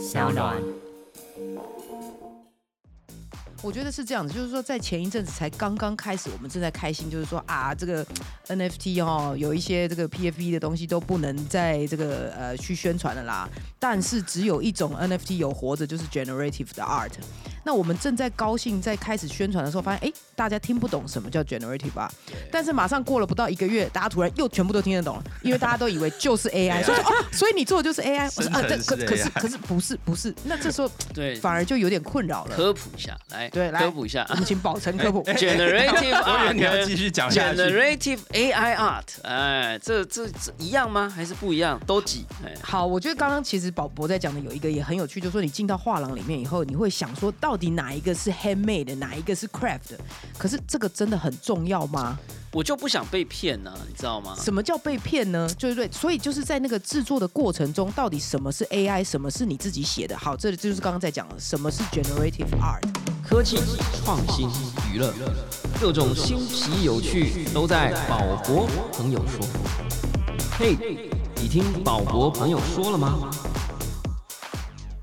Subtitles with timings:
[0.00, 0.56] 小暖。
[3.62, 8.02] 我觉得是这样子，就是说在前一阵子才刚刚开始，我们正在开心，就是说啊，这个
[8.48, 13.46] NFT 哦，有一些这个 PFP 的东西都不能在这个呃去宣传了啦。
[13.78, 17.12] 但是只有一种 NFT 有活着，就是 Generative 的 Art。
[17.64, 22.10] 那我们正在高兴在开始宣传的时候，发现哎，大家听不懂什么叫 Generative Art。
[22.50, 28.30] 但是马上过了不到一个月，大家突然又全部都听得懂了，因为大家都以为就是 AI，所以说哦，所以你做的就是 AI。
[28.36, 32.56] 我说啊，这可可是可是不是不是，那这时候 对，反而就有点困扰了。
[32.56, 35.22] 科普一下，来，对，来科普一下我们请宝成科普。
[35.24, 37.60] ，generative 我以为你要继续讲下去。
[37.60, 41.12] generative AI art，哎，这这这一样吗？
[41.14, 41.80] 还是不一样？
[41.86, 49.98] 都挤，哎，好，我觉得刚刚其实宝博在讲的有一个也很有趣，就是说你进到画廊里面以后，你会想说到底哪一个是 handmade 的，哪一个是 craft 的？
[50.38, 52.18] 可是这个真的很重要吗？
[52.52, 54.34] 我就不想被骗呢，你知道吗？
[54.40, 55.48] 什么叫被骗呢？
[55.56, 60.18] 对对对，所以就是在那个制作的过程中，到底什么是 AI，什么是你自己写的？
[60.18, 62.82] 好，这里就是刚刚在讲的，什么是 generative art？
[63.22, 63.58] 科技、
[64.04, 64.48] 创新、
[64.92, 65.14] 娱乐，
[65.80, 69.46] 各种新奇有趣都在宝博朋友说。
[70.58, 70.76] 嘿，
[71.36, 73.30] 你听宝博朋友说了吗？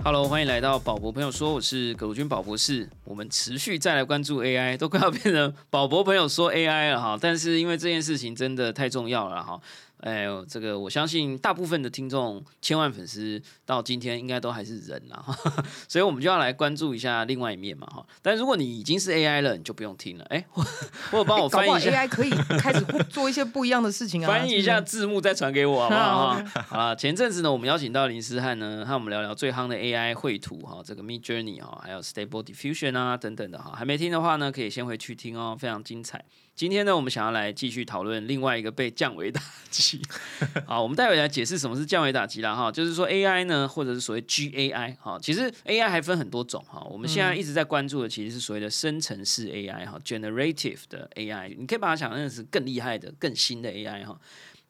[0.08, 2.89] Hello，欢迎来到宝博朋友说，我是葛如君宝博士。
[3.03, 7.19] 我们持续再来关注 AI，都快要变成宝博朋友说 AI 了哈。
[7.19, 9.59] 但是因为这件事情真的太重要了哈，
[10.02, 15.36] 哎呦，这个我相信大部分的听众，千万粉丝到今天应该都还是人啦，哈
[15.89, 18.06] 所以我们就要来关注一下另外一面嘛哈。
[18.22, 20.26] 但如果你已经是 AI 了，你就不用听了。
[20.26, 20.64] 哎，或
[21.12, 21.89] 或者帮我翻译一下。
[21.89, 26.17] AI 可以开始做一些不一样的事情啊，翻译一下字幕再传给我好不好？
[26.17, 33.73] 好哈好了，前阵子呢，我们邀请到林思翰呢，和我们聊聊最夯的 AI 绘图哈，这个 Mid Journey 哈，还有 Stable Diffusion 啊等等的哈。
[33.76, 36.23] 还没听的话呢，可以先回去听哦，非常精彩。
[36.56, 39.97] 今天呢，我们想要来继续讨论另外一个被降维打击。
[40.66, 46.84] 好，我们待会来解释什么是降维打击啦哈，就是说 AI 呢，或者是所谓 GAI 哈，其实 AI 还分很多种哈。
[46.89, 54.20] 我们现在一直在关注的其实是所谓的生成式 AI 哈，generative 的 AI，你可以把它想象是更厉害的、更新的 AI 哈。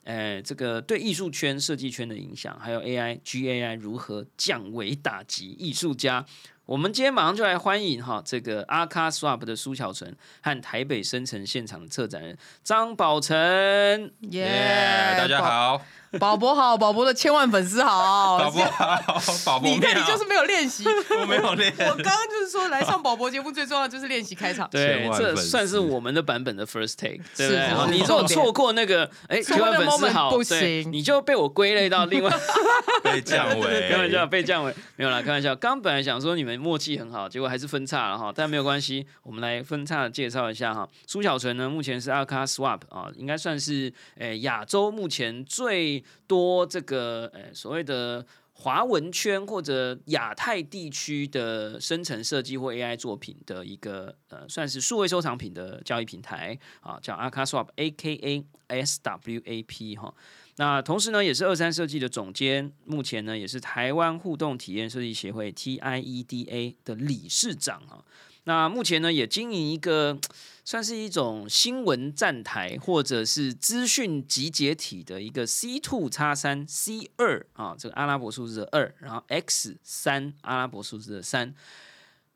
[0.04, 6.26] 呃，这个对艺术圈、设计圈的影响，还有 AI、GAI 如何降维打击艺术家。
[6.68, 13.38] 我们今天马上就来欢迎哈这个阿卡 Swap 的苏小纯和台北生成现场的策展人张宝成。
[13.38, 15.82] 耶耶，大家，好，
[16.20, 20.84] 宝宝好，宝宝的千万粉丝好，宝宝好，宝宝你看你就是没有练习，
[21.22, 24.68] 我没有练，我刚刚就是说来上宝博节目最重要就是练习开场。
[24.70, 27.86] 对这算是我们的版本的 first take，对不对？
[27.86, 32.32] 是你如果错过那个，哎，千万粉丝 moment 好，不对，行你就被我归类到另外
[33.04, 35.56] 被降维，开玩笑，被降维没有啦，开玩笑。
[35.56, 40.88] 刚本来想说你们默契很好，结果还是分叉了哈，但没有关系，我们来分叉介绍一下哈。
[41.06, 48.26] 苏小纯呢，目前是 Alka Swap 啊，应该算是诶亚洲目前最多这个呃所谓的。
[48.60, 60.12] 华文圈或者亚太地区的生成设计或 AI 作品的一个呃，算是数位收藏品的交易平台啊，叫 AkaSwap，Aka S W A P 哈。
[60.56, 68.04] 那同时呢，也是二三设计的总监，目前呢也是台湾互动体验设计协会 TIEDA 的理事长啊。
[68.48, 70.18] 那目前呢也经营一个
[70.64, 81.54] 算是一种新闻站台或者是资讯集结体的一个 C two 叉三 C 二啊，这个阿拉伯数字的二，然后 X 三阿拉伯数字的三。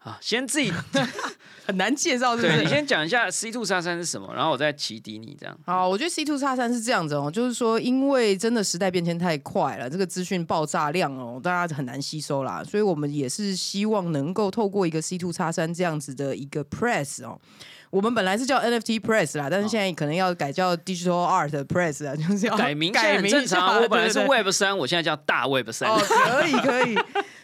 [0.03, 0.73] 啊，先自己
[1.65, 2.63] 很难介绍，是不是？
[2.63, 5.55] 你先讲一下 C two 叉三是什么，然后我再启迪你这样。
[5.65, 17.39] 好，我觉得 C two 叉三是这样子哦，就是说，因为真的时代变迁太快了，这个资讯爆炸量哦，大家很难吸收啦，所以我们也是希望能够透过一个 C two 叉三这样子的一个 press 哦。
[17.91, 25.89] 我们本来是叫 NFT Press 啦，但是现在可能要改叫 Digital Art Press 啊，就是要改名现在很正常啊，我本来是 Web 三，我现在叫大 Web 三。
[25.91, 26.97] 哦，可以可以。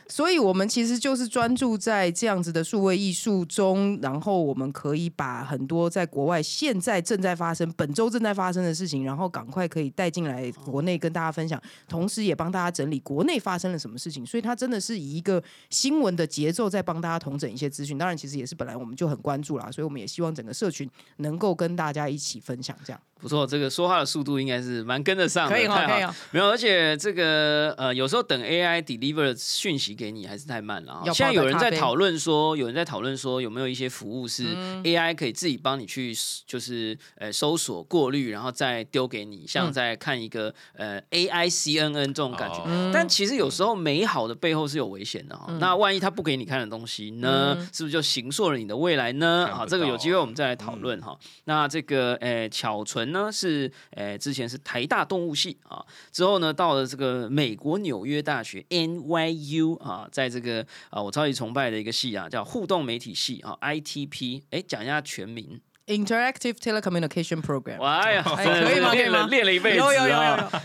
[0.09, 14.25] 所以，我们其实就是专注在这样子的数位艺术中，然后我们可以把很多在国外现在正在发生、本周正在发生的事情，然后赶快可以带进来国内跟大家分享，同时也帮大家整理国内发生了什么事情。
[14.25, 17.98] 所以，它真的是以一个新闻的节奏在帮大家统整一些资讯。
[17.98, 23.01] 当然，其实也是本来我们就很关注啦，所以我们也希望整个社群能够跟大家一起分享这样。
[23.19, 26.15] 不错，这个说话的速度应该是蛮跟得上的，可以哈，太好可以哈。
[26.30, 31.11] 没有，而且这个呃，有时候等 AI deliver 讯息给你还是太慢了哈。
[31.11, 34.83] 现在有人在讨论说，有人在讨论说，有没有一些服务是嗯。
[34.83, 36.15] AI 可以自己帮你去，
[36.45, 39.73] 就是呃搜索过滤，然后再丢给你，像嗯。
[39.73, 42.59] 在看一个呃 AI CNN 这种感觉。
[42.59, 42.91] 哦。
[42.94, 45.57] 但其实有时候美好的背后是有危险的哈、嗯。
[45.59, 49.47] 那万一他不给你看的东西呢，是不是就形塑了你的未来呢？
[49.47, 51.17] 啊，看不这个有到机会我们再来讨论哈。
[51.45, 64.44] 那这个诶，巧纯呢是诶之前是台大动物系啊，之后呢到了这个美国纽约大学 NYU 啊，在这个啊我超级崇拜的一个系啊，叫互动媒体系啊，ITP。
[64.51, 65.60] 哎，讲一下全名。
[65.88, 67.80] Interactive Telecommunication Program。
[67.80, 70.16] 哇呀，可以吗练了吗练了一辈子有有有有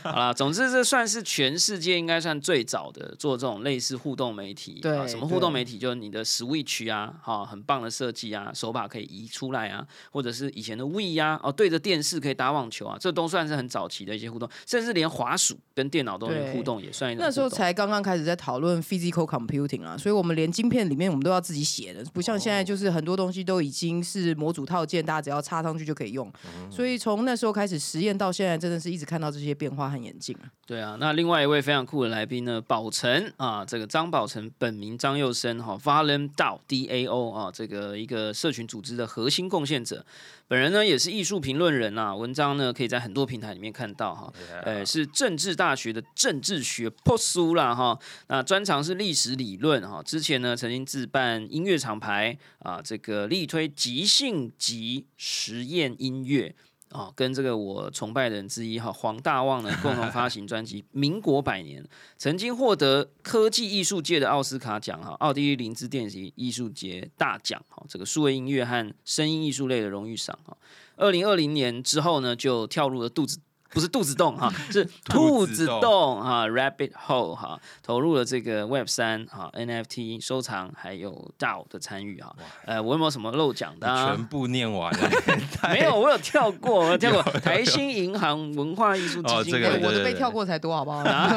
[0.02, 4.80] 好了，总之这算是全世界应该算最早的做这种类似互动媒体。
[4.82, 5.78] 对啊什么互动媒体？
[5.78, 26.32] 就是你的 Switch 啊，哈，很棒的设计啊，手把可以移出来啊，或者是以前的 We 啊，哦，对着电视可以打网球啊，这都算是很早期的一些互动，甚至连滑鼠跟电脑都能互动，也算一种那时候才刚刚开始在讨论 physical computing 啊，所以我们连晶片里面我们都要自己写的，不像现在就是很多东西都已经是模组套件，大家只要插上去就可以用。
[26.70, 30.48] 所以从那时候开始实验到现在，真的是一直看到这些变化和演进啊。
[30.72, 40.02] 对啊，那另外一位非常酷的来宾呢，宝成啊，这个张宝成本名张佑生哈 v a l e n DAO D A O 啊，这个一个社群组织的核心贡献者，
[40.48, 44.32] 本人呢也是艺术评论人啊，文章呢可以在很多平台里面看到哈，
[44.64, 47.98] 呃，是政治大学的政治学破书啦哈，
[48.28, 56.54] 那专长是历史理论哈，之前呢曾经自办音乐厂牌啊，这个力推即兴及实验音乐。
[56.92, 61.82] 哦，跟这个我崇拜的人之一哈黄大旺呢共同发行专辑《民国百年》，
[62.16, 70.56] 曾经获得科技艺术界的奥斯卡奖哈，奥地利林芝电影艺术节大奖哈，这个数位音乐和声音艺术类的荣誉赏哈。
[70.96, 73.38] 二零二零年之后呢，就跳入了肚子。
[73.72, 82.34] 不是肚子洞哈， 是兔子洞哈，Rabbit Hole 哈，投入了这个 Web 三哈 NFT 收藏还有 DAO 的参与哈。
[82.66, 84.08] 呃，我有没有什么漏讲的、啊？
[84.08, 85.10] 全部念完了，
[85.72, 90.98] 没有，我有跳过， 我有跳过台新银行文化艺术基金我都被跳过才多，好不好？
[90.98, 91.34] 啊，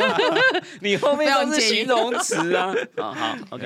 [0.81, 2.73] 你后面都是形容词啊。
[2.97, 3.65] 好好，OK。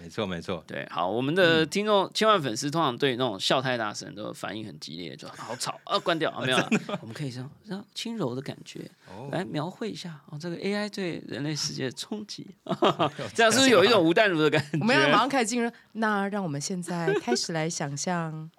[0.00, 6.68] 啊，没错没错，对，好，我们的听众千万粉丝通常对那种笑太大声都反应很激烈，就好吵啊，关掉啊，没有了。
[7.00, 12.46] 我们可以这样，这样轻柔的感觉哦来描绘一下哦，这个 AI 对人类世界的冲击，
[13.34, 14.78] 这样是不是有一种吴淡如的感觉？
[14.80, 15.70] 我们要马上开始进入。
[15.92, 18.50] 那让我们现在开始来想象，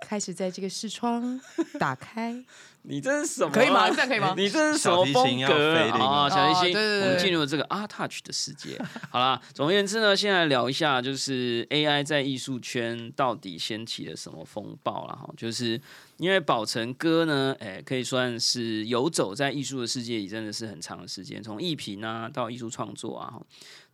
[0.00, 1.40] 开始在这个视窗
[1.78, 2.44] 打开。
[2.82, 3.52] 你这是什么啊？
[3.52, 5.98] 可以吗这样可以吗 你这是什么风格啊？
[5.98, 8.80] 哦小提琴，我们进入了这个 Art Touch 的世界。
[9.10, 15.28] 好啦， 总而言之呢，先来聊一下，就是 AI 在艺术圈到底掀起了什么风暴了哈？
[15.36, 15.80] 就是
[16.20, 23.40] 因为宝成哥呢，哎，可以算是游走在艺术的世界里，真的是很长的时间，从艺评啊到艺术创作啊。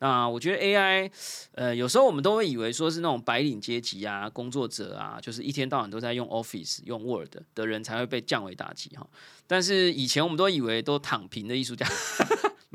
[0.00, 1.08] 那我觉得 AI，
[1.52, 9.06] 呃，有时候我们都会以为说是那种白领阶级啊、工作者啊，就是一天到晚都在用 Office、用 Word 的人才会被降维打击哈。
[9.46, 11.87] 但是以前我们都以为都躺平的艺术家，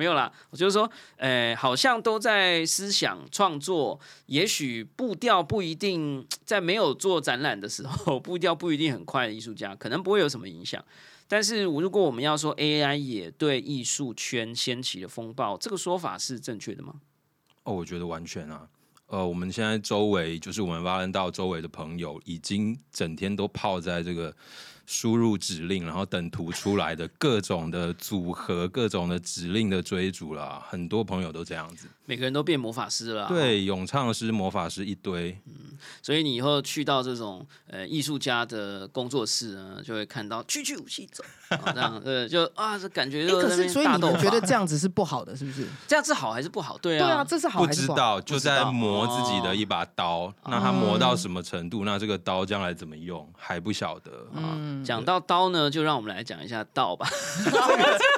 [0.01, 0.31] 没有啦。
[0.50, 10.83] 我就是说，呃，好像都在思想创作，也许步调不一定在没有做展览的时候， 步调不一定很快的艺术家，可能不会有什么影响。
[11.27, 16.95] 但是如果我们要说 AI 也对艺术圈掀起了风暴，这个说法是正确的吗？
[17.63, 18.68] 哦，我觉得完全啊。
[19.06, 24.33] 呃，我们现在周围就是我们挖人道周围的朋友，已经整天都泡在这个
[24.92, 30.62] 输入指令，然后等图出来的各种的组合、各种的指令的追逐啦。
[30.68, 31.88] 很多朋友都这样子。
[32.12, 35.31] 每个人都变魔法师了啊，对，咏唱师、魔法师一堆。
[35.48, 35.54] 嗯
[36.00, 45.66] 所以你以后去到这种呃艺术家的工作室呢，就会看到去去武器走，啊 这样呃就啊这感觉可是所以你们觉得这样子是不好的，是不是？
[45.88, 46.78] 这样子好还是不好？
[46.78, 47.96] 对啊，对啊，这是好不还是不好？
[47.96, 50.32] 知道，就在磨自己哦的一把刀。
[50.46, 51.84] 那他磨到什么程度？
[51.84, 54.53] 那这个刀将来怎么用还不晓得啊。
[54.53, 57.10] 嗯，讲到刀呢，就让我们来讲一下道吧。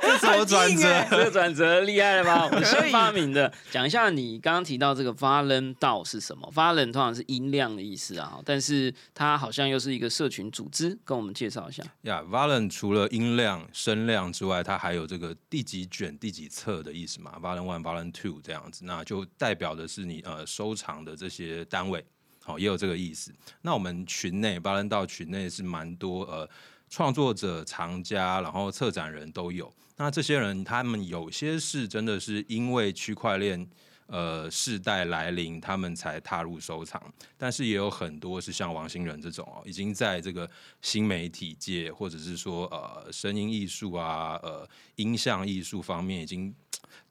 [0.02, 0.90] 这什么转折？
[1.10, 2.50] 这个转折厉害了吧？
[2.52, 11.84] 我先发明的，讲一下你刚刚提到这个 Valen 道是什么？Valen 通常是音量的意思啊，但是它好像又是一个社群组织，跟我们介绍一下。
[12.02, 22.06] 呀、v a l e n 除了音量、声量之外，它还有这个第几卷、第几册的意思嘛？Valen One、Valen Two 这样子，那就代表的是你呃收藏的这些单位，
[22.44, 23.34] 好、也有这个意思。
[23.62, 26.50] 那我们群内 Valen 道群内是蛮多呃
[26.94, 29.74] 创作者、藏家，然后策展人都有。
[29.98, 33.68] 那这些人他们有些是真的是因为区块链。
[34.08, 37.02] 呃，世代来临，他们才踏入收藏，
[37.38, 40.48] 但是也有很多是像王星仁这种哦，已经在这个
[40.82, 46.54] 新媒体界，或者是说呃声音艺术啊、呃音像艺术方面已经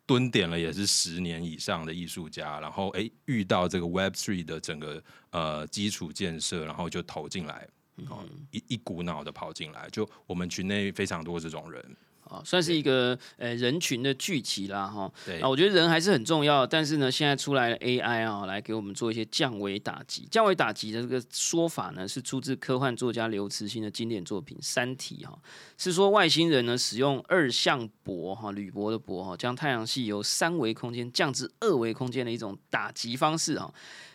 [0.06, 7.66] 蹲点了，也是十年以上的艺术家，然后诶遇到这个 Web Three 的整个呃基础建设，然后就投进来，
[8.08, 11.96] 哦一一股脑的跑进来，就我们群内非常多这种人。
[12.24, 15.12] 啊，算是一个呃人群的聚集啦哈。
[15.26, 20.26] 对啊，我觉得人还是很重要，但是呢，现在出来了 AI 啊，来给我们做一些降维打击。
[20.30, 25.38] 降维打击的这个说法呢，是出自科幻作家刘慈欣的经典作品《三体》哈，
[25.76, 33.70] 是说外星人呢使用二向箔哈，铝箔的箔哈，将太阳系由三维空间降至二维空间的一种打击方式哈。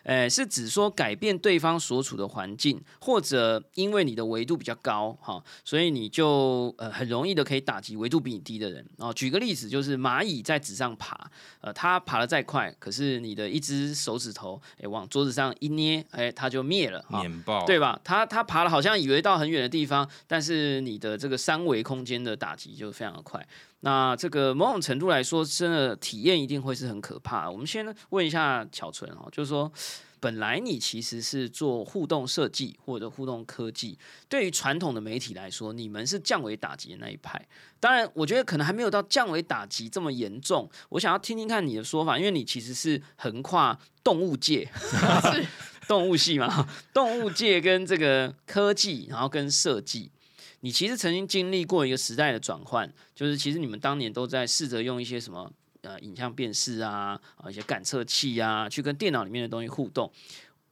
[0.08, 8.86] 呃，是指说改变对方所处的环境，或者因为你的维度比较高哈，所以你就呃很容易的可以打击维度比你低的人。
[9.00, 17.22] 哦，举个例子，就是蚂蚁在纸上爬，呃，它爬得再快，可是你的一只手指头，哎，往桌子上一捏，哎，它就灭了，哈
[17.66, 18.00] 对吧？
[18.02, 23.46] 它它爬了好像以为到很远的地方，但是你的这个三维空间的打击就非常的快。
[23.82, 27.52] 那这个某种程度来说，真的体验一定会是很可怕的。
[27.52, 29.72] 我们先问一下巧纯哦，就是说，
[30.20, 37.48] 本来你其实是做互动设计或者互动科技，对于传统的媒体来说，你们是降维打击的那一派。
[37.80, 40.68] 当然，我觉得可能还没有到降维打击这么严重。
[40.90, 44.68] 我想要听听看你的说法，因为你其实是横跨动物界
[45.88, 50.12] 动物系嘛，动物界跟这个科技，然后跟设计。
[50.62, 60.12] 你其实曾经经历过一个时代的转换，就是其实你们当年都在试着用一些什么呃影像辨识啊啊一些感测器啊，去跟电脑里面的东西互动。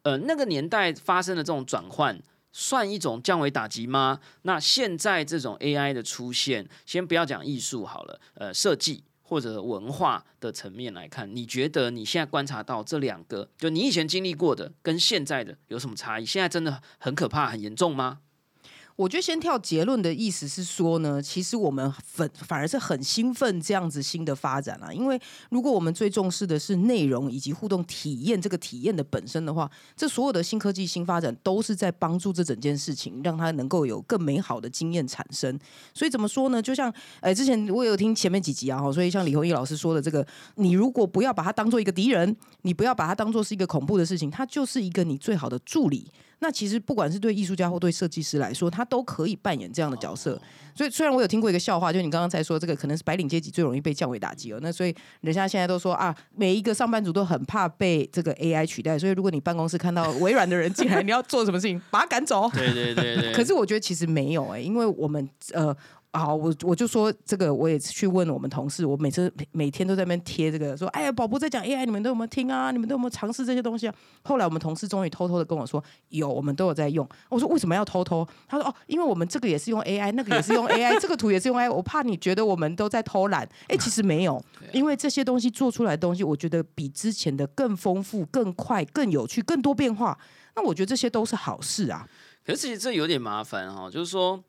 [0.01, 4.20] 呃，那个年代发生的这种转换，算一种降维打击吗？
[4.44, 16.25] 那现在这种 AI 的出现，先不要讲艺术好了，呃，设计或者文化的层面来看，你觉得你现在观察到这两个，就你以前经历过的跟现在的有什么差异？
[16.25, 18.20] 现在真的很可怕、很严重吗？
[18.96, 35.60] 我觉得先跳结论的意思是说呢，其实我们反反而是很兴奋这样子新的发展啊，因为如果我们最重视的是内容以及互动体验这个体验的本身的话，这所有的新科技新发展都是在帮助这整件事情，让它能够有更美好的经验产生。
[35.94, 36.62] 所以怎么说呢？
[36.62, 40.25] 就像呃，之前我有听前面几集啊，所以像李弘毅老师说的这个，
[40.56, 46.10] 你如果不要把它当做一个敌人，你不要把它当做是一个恐怖的事情，它就是一个你最好的助理。
[46.46, 50.40] 那其实不管是对艺术家或对设计师来说，他都可以扮演这样的角色。
[50.75, 54.60] 所以虽然我有听过一个笑话，就你刚刚才说这个可能是白领阶级最容易被降维打击了。
[54.62, 59.00] 那所以人家现在都说啊，每一个上班族都很怕被这个 AI 取代。
[59.00, 61.82] 所以如果你办公室看到微软的人进来， 你要做什么事情？
[61.90, 62.48] 把他赶走。
[62.54, 63.34] 对对对对。
[63.34, 65.75] 可是我觉得其实没有哎、因为我们呃。
[66.18, 72.72] 好，我我就说这个，我也去问我们同事，我每次每天都在那边贴这个，说，哎呀，宝宝在讲 AI，你们都有没有听啊？
[72.72, 73.96] 你们都有没有尝试这些东西啊？
[74.24, 77.08] 后来我们同事终于偷偷的跟我说，有，我们都有在用。
[77.30, 78.26] 我说为什么要偷偷？
[78.48, 83.48] 他说哦，因为我们这个也是用 AI，那个也是用 AI， 这个图也是用 AI，我怕你觉得我们都在偷懒。
[83.68, 84.42] 哎，其实没有，
[84.72, 90.18] 因为这些东西做出来的东西，我觉得比之前的更丰富、更快、更有趣、更多变化。
[90.56, 92.08] 那我觉得这些都是好事啊。
[92.46, 94.42] 可是其实这有点麻烦哈，就是说。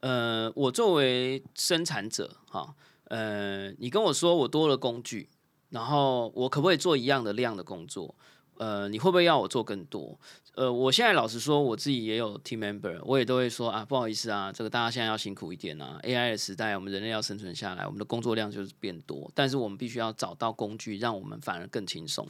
[0.00, 2.74] 呃，我作为生产者，哈，
[3.04, 5.28] 呃，你跟我说我多了工具，
[5.70, 8.14] 然后我可不可以做一样的量的工作？
[8.58, 10.18] 呃，你会不会要我做更多？
[10.54, 16.00] 呃，我现在老实说，我自己也有 team member，我也都会说啊，不好意思啊，这个大家现在要辛苦一点啊。
[16.02, 22.26] AI 的时代，我们人类要生存下来，我们的工作量就是变多，但是我们必须要找到工具，让我们反而更轻松。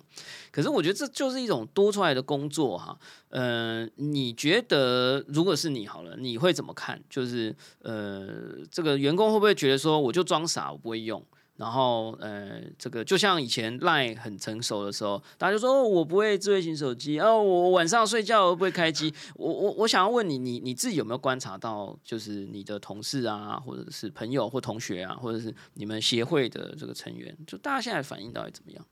[0.51, 2.99] 可是我觉得这就是一种多出来的工作哈。
[3.31, 7.03] 呃，你觉得如果是你好了，你会怎么看？
[7.09, 11.25] 就是呃，这个员工会不会觉得说，我就装傻，我不会用？
[11.59, 19.13] 然后，呃，这个就像以前赖很成熟的时候，大家就说哦，我不会智慧型手机，哦，我晚上睡觉我不会开机？
[19.35, 28.87] 我我我想要问你，你你自己有没有观察到，就是你的同事啊，或者是朋友或同学啊，或者是你们协会的这个成员，就大家现在反应到底怎么样？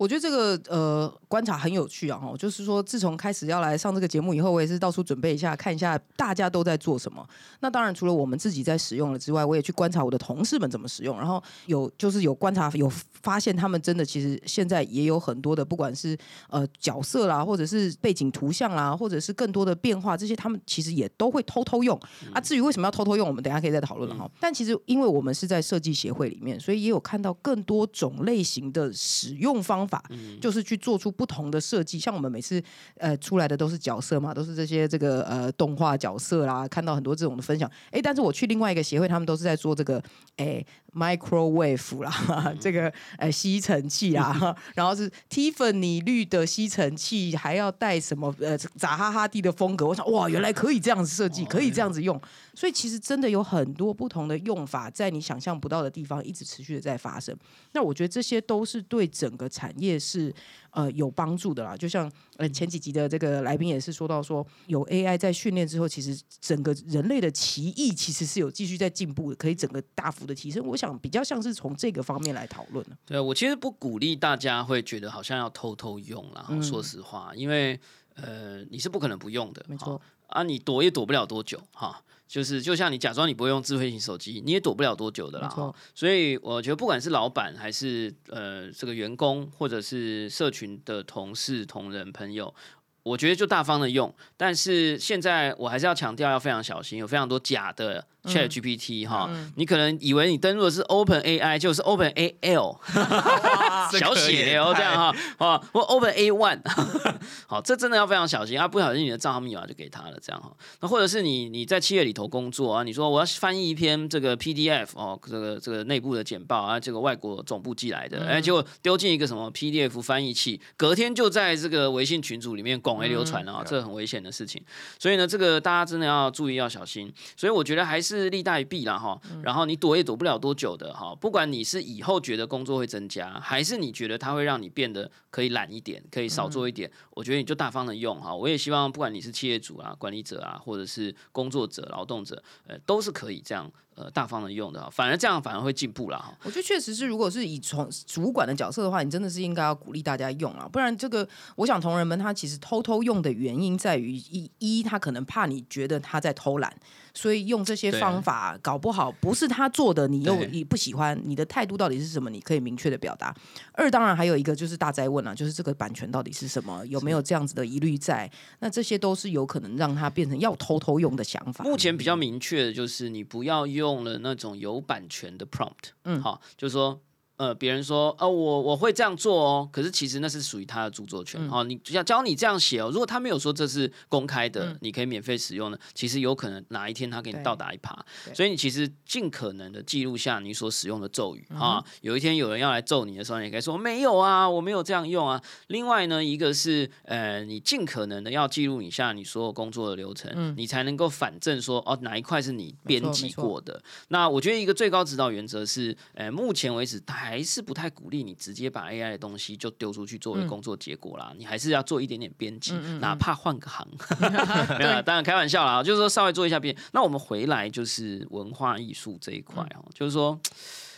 [0.00, 7.22] 我觉得这个呃观察很有趣啊，哈，就是说自从开始要来上这个节目以后，我也是到处准备一下，看一下大家都在做什么。
[7.60, 12.90] 那当然除了我们自己在使用了之外，我也去观察我的同事们怎么使用，然后有就是有观察有
[13.20, 16.16] 发现，他们真的其实现在也有很多的，不管是
[16.48, 22.00] 呃角色啦，或者是背景图像啦，或者是更多的变化，这些他们其实也都会偷偷用
[22.32, 22.40] 啊。
[22.40, 24.26] 至于为什么要偷偷用，我们等下可以再讨论了哈。
[24.40, 30.02] 但其实因为我们是在设计协会里面，所以也有看到更多种类型的使用方法。
[30.40, 32.62] 就是去做出不同的设计，像我们每次
[32.96, 37.68] 呃出来的都是角色嘛，都是这些这个呃动画角色啦，看到很多这种的分享。
[37.90, 40.00] 哎，但是我去另外一个协会，他们都是在做这个
[40.36, 49.86] 哎 microwave 啦，这个呃吸尘器啦， 然后是 Tiffany 绿的吸尘器，还要带什么呃扎哈哈地的风格。
[49.86, 52.20] 我想哇，原来可以这样子设计，可以这样子用。
[52.54, 57.34] 所以其实真的有很多不同的用法，在你想象不到的地方一直持续的在发生。
[57.72, 60.34] 那我觉得这些都是对整个产业是
[60.70, 61.76] 呃有帮助的啦。
[61.76, 70.64] 就像呃前几集的这个来宾也是说到说，有 AI 在训练之后，其实整个人类的奇艺其实是有继续在进步的，可以整个大幅的提升。
[70.66, 72.96] 我想比较像是从这个方面来讨论的。
[73.06, 76.48] 对啊，我其实不鼓励大家会觉得好像要偷偷用啦。
[76.62, 77.78] 说实话，因为
[78.14, 80.00] 呃你是不可能不用的，没错
[80.30, 82.02] 啊，你躲也躲不了多久哈。
[82.26, 85.48] 就是就像你假装你不会用智慧型手机，你也躲不了多久的啦。
[85.48, 85.74] 哈。
[85.94, 92.54] 所以我觉得不管是老板还是呃这个员工，或者是社群的同事、同仁、朋友。
[93.02, 102.78] 我觉得就大方的用，但是现在我还是要强调要非常小心，有非常多假的 Chat GPT 哈，你可能以为你登录的是 Open AI，就是 Open A L，
[103.98, 106.60] 小写 L 这样哈，啊或 Open A One，
[107.46, 110.50] 好，这真的要非常小心啊，不小心你的账号密码就给他了这样哈，
[110.80, 122.80] 那或者是你你在企业里头工作啊，你说我要翻译一篇这个 PDF 哦，这个这个内部的简报啊，这个外国总部寄来的，哎，结果丢进一个什么 PDF 翻译器，隔天就在这个微信群组里面。
[122.80, 124.62] 广为流传啊，这很危险的事情。
[124.98, 127.12] 所以呢，这个大家真的要注意，要小心。
[127.36, 129.20] 所以我觉得还是利大于弊啦哈。
[129.42, 131.14] 然后你躲也躲不了多久的哈。
[131.14, 138.34] 不管你是以后觉得工作会增加，还是你觉得它会让你变得可以懒一点，可以少做一点，我觉得你就大方的用哈。
[138.34, 143.70] 我也希望，不管你是企业主啊、管理者啊，或者是工作者、劳动者，呃，都是可以这样。
[143.96, 146.34] 呃，大方的用的，反而这样反而会进步了哈。
[146.44, 156.74] 我觉得确实是，如果是以从主管的角色的话，你真的是应该要鼓励大家用啊，不然这个，我想同仁们他其实偷偷用的原因在于一一，他可能怕你觉得他在偷懒。
[157.14, 162.30] 所以用这些方法，搞不好不是他做的，你又你不喜欢，你的态度到底是什么？
[162.30, 163.34] 你可以明确的表达。
[163.72, 166.84] 二，当然还有一个就是大灾问啊，就是这个版权到底是什么？
[166.86, 168.30] 有没有这样子的疑虑在？
[168.60, 171.64] 那这些都是有可能让他变成要偷偷用的想法。
[171.64, 177.00] 目前比较明确的就是你不要用了那种有版权的 prompt，嗯，好，就是说。
[177.40, 181.64] 呃，别人说，呃，我我会这样做哦，可是其实那是属于他的著作权哦。
[181.64, 187.98] 你要教你这样写哦，如果他没有说这是公开的，你可以免费使用的，其实有可能哪一天他给你倒打一耙。
[188.34, 191.82] 所以你其实尽可能的记录下你所使用的咒语啊。
[192.02, 195.42] 有一天有人要来咒你的时候，你可以说没有啊，我没有这样用啊。
[195.68, 203.82] 另外呢，一个是呃，你尽可能的要记录一下你所有工作的流程，你才能够反证说哦哪一块是你编辑过的。
[204.08, 207.29] 那我觉得一个最高指导原则是，呃，目前为止他。
[207.30, 213.86] 还是不太鼓励你直接把 AI 的东西就丢出去作为工作结果啦，你还是要做一点点编辑，哪怕换个行。
[214.76, 216.76] 没有，当然开玩笑啦，就是说稍微做一下编。
[216.90, 220.40] 那我们回来就是文化艺术这一块哦，就是说，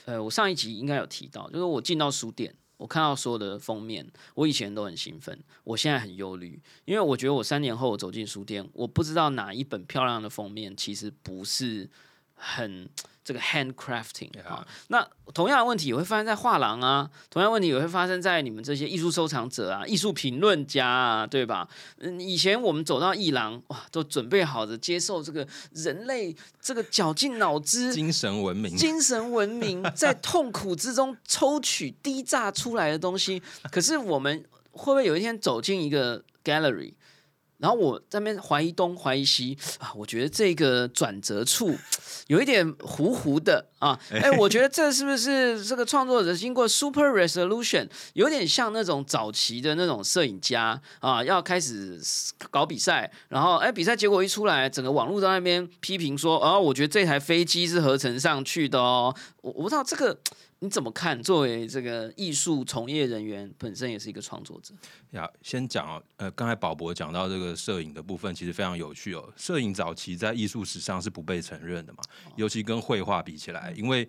[0.07, 11.91] 呃，我上一集应该有提到，就是我进到书店，我看到所有的封面，我以前都很兴奋，我现在很忧虑，因为我觉得我三年后我走进书店，我不知道哪一本漂亮的封面其实不是
[12.35, 12.89] 很。
[13.25, 21.69] 这个 handcrafting 啊，那同样的问题也会发生在画廊啊，同样问题也会发生在你们这些艺术收藏者啊、艺术评论家啊，对吧？
[21.99, 33.41] 嗯，以前我们走到艺廊，哇，都准备好的接受这个人类这个绞尽脑汁、 精神文明、精神文明在痛苦之中抽取低榨出来的东西。
[33.71, 36.93] 可是我们会不会有一天走进一个 gallery？
[37.63, 41.73] 然后我在那边怀疑东怀疑西啊，我觉得这个转折处
[42.27, 52.01] 有一点糊糊的啊，哎，我觉得这是不是这个创作者经过 super resolution，有点像那种早期的那种摄影家啊，要开始
[52.51, 60.19] 搞比赛，然后哎，比赛结果一出来，整个网络在那边批评说，哦，我觉得这台飞机是合成上去的哦，我我不知道这个。
[60.63, 61.21] 你怎么看？
[61.21, 64.73] 作为这个艺术从业人员，本身也是一个创作者。
[65.11, 69.29] 呀，先讲哦，呃，刚才宝博讲到这个摄影的部分，其实非常有趣哦。
[69.37, 71.99] 摄影早期在艺术史上是不被承认的嘛，
[72.37, 74.09] 尤其跟绘画比起来，因为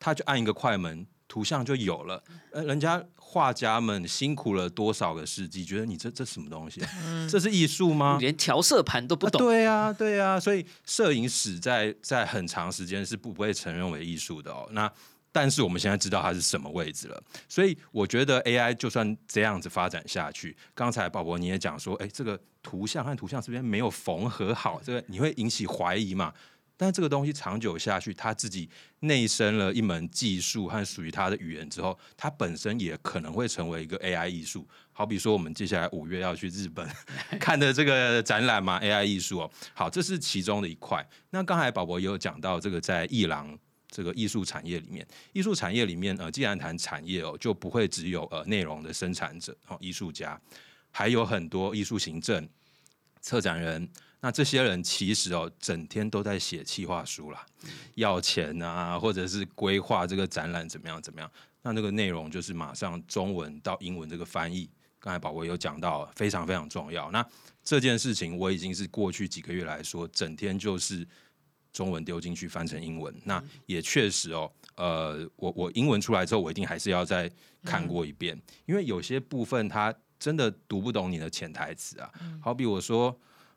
[0.00, 2.24] 他就按一个快门，图像就有了。
[2.52, 6.80] 呃，人家画家们辛苦了多少个世纪，觉得你这这什么东西？
[7.28, 8.16] 这是艺术吗？
[8.18, 9.38] 连调色盘都不懂。
[9.42, 14.66] 对啊，对啊，所以摄影史在在很长时间是不被承认为艺术的哦。
[14.70, 14.90] 那
[15.34, 26.32] 但是我们现在知道它是什么位置了，所以我觉得 AI 就算这样子发展下去，刚才宝宝你也讲说，哎，这个图像和图像这边没有缝合好，这个你会引起怀疑嘛？
[26.76, 28.70] 但是这个东西长久下去，它自己
[29.00, 34.64] 内生了一门技术和属于它的语言之后，它本身也可能会成为一个 AI 艺术。
[34.92, 36.88] 好比说，我们接下来五月要去日本
[37.40, 39.50] 看的这个展览嘛，AI 艺术哦。
[39.72, 41.04] 好，这是其中的一块。
[41.30, 43.58] 那刚才宝宝也有讲到这个在艺廊。
[43.94, 50.40] 这个艺术产业里面，艺术产业里面，呃，既然谈产业哦，就不会只有呃内容的生产者哦，艺术家，
[50.90, 52.48] 还有很多艺术行政、
[53.20, 53.88] 策展人。
[54.20, 57.46] 那这些人其实哦，整天都在写企划书啦，
[57.94, 61.30] 要钱啊，或者是规划这个展览怎么样怎么样。
[61.62, 67.10] 那那个内容就是马上中文到英文这个翻译，刚才宝宝有讲到，非常非常重要。
[67.12, 67.24] 那
[67.62, 71.06] 这件事情我已经是过去几个月来说，整天就是
[71.74, 77.30] 中文丢进去翻成英文，那也确实哦，呃，我我英文出来之后，我一定还是要再
[77.64, 82.10] 看过一遍，因为有些部分它真的读不懂你的潜台词啊。
[82.40, 83.14] 好比我说，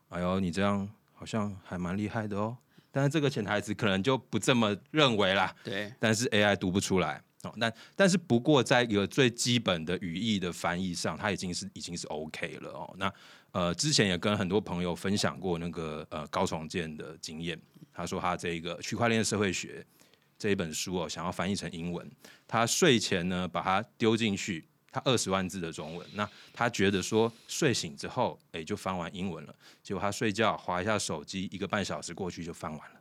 [0.10, 2.58] 哎呦，你这样好像还蛮厉害的哦，
[2.92, 5.56] 但是这个潜台词可能就不这么认为啦。
[5.64, 7.54] 对，但是 AI 读不出来哦。
[7.60, 12.96] 但但是不过，在一个最基本的语义的翻译上，它已经是已经是 OK 了哦。
[12.98, 13.12] 那
[13.52, 17.60] 呃，之前也跟很多朋友分享过那个呃高重建的经验，
[17.94, 19.84] 他说他这个区块链社会学
[20.38, 22.08] 这一本书哦，想要翻译成英文，
[22.48, 32.97] 他睡前呢把它丢进去，他二十万字的中文，那他觉得说睡醒之后，哎就翻完英文了，结果他睡觉划一下手机，一个半小时过去就翻完了。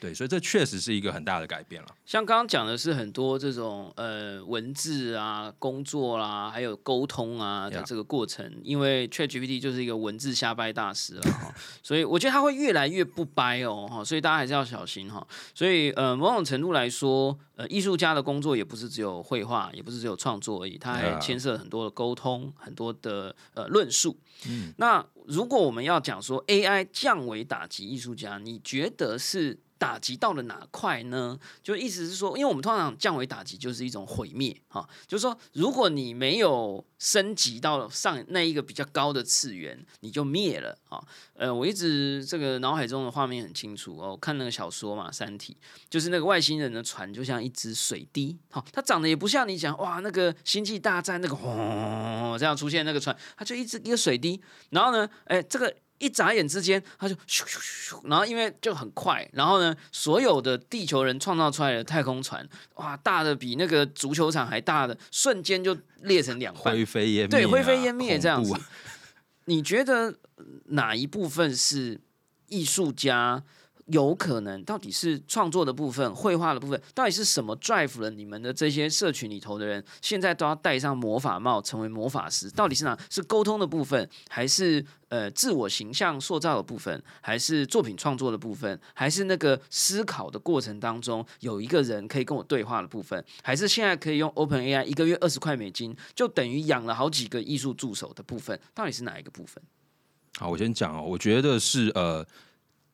[0.00, 1.88] 对，所以这确实是一个很大的改变了。
[2.06, 15.26] 像刚刚讲的是很多这种呃文字啊、工作啦，还有沟通啊的.这个过程，因为 ChatGPT 就是一个文字瞎掰大师了哈，所以我觉得它会越来越不掰哦哈，所以大家还是要小心哈。
[15.54, 24.16] 所以呃，某种程度来说，呃，艺术家的工作也不是只有绘画，也不是只有创作而已，它还.牵涉很多的沟通，很多的呃论述。
[24.48, 31.40] 嗯那如果我们要讲说 AI 降维打击艺术家，你觉得是打击到了哪块呢？
[31.62, 41.02] 就意思是说，因为我们通常降维打击就是一种毁灭哈，就是说，如果你没有升级到上那一个比较高的次元，你就灭了啊。
[41.32, 45.56] 呃，我一直这个脑海中的画面很清楚哦，看那个小说嘛，《三体》
[45.88, 54.38] 就是那个外星人的船就像一只水滴，好、它长得也不像你讲哇那个星际大战那个轰这样出现那个船，它就一只一个水滴，
[54.68, 68.60] 然后呢，哎，这个一眨眼之间，它就咻咻咻咻，然后因为就很快，然后呢，所有的地球人创造出来的太空船，哇，大的比那个足球场还大的，瞬间就裂成两半，灰飞烟灭、啊，对，灰飞烟灭这样子啊。
[69.46, 72.00] 你觉得呃哪一部分是
[72.48, 73.42] 艺术家
[73.90, 74.62] 有可能？
[74.64, 82.50] 到底是创作的部分、绘画的部分，到底是什么 drive 了你们的这些社群里头的人，现在都要戴上魔法帽，成为魔法师？
[82.50, 82.98] 到底是哪？
[83.10, 99.62] 是沟通的部分，还是呃自我形象塑造的部分，还是作品创作的部分，还是那个思考的过程当中有一个人可以跟我对话的部分，还是现在可以用 Open AI 一个月二十块美金就等于养了好几个艺术助手的部分，到底是哪一个部分？
[100.38, 102.24] 好，我先讲哦，我觉得是呃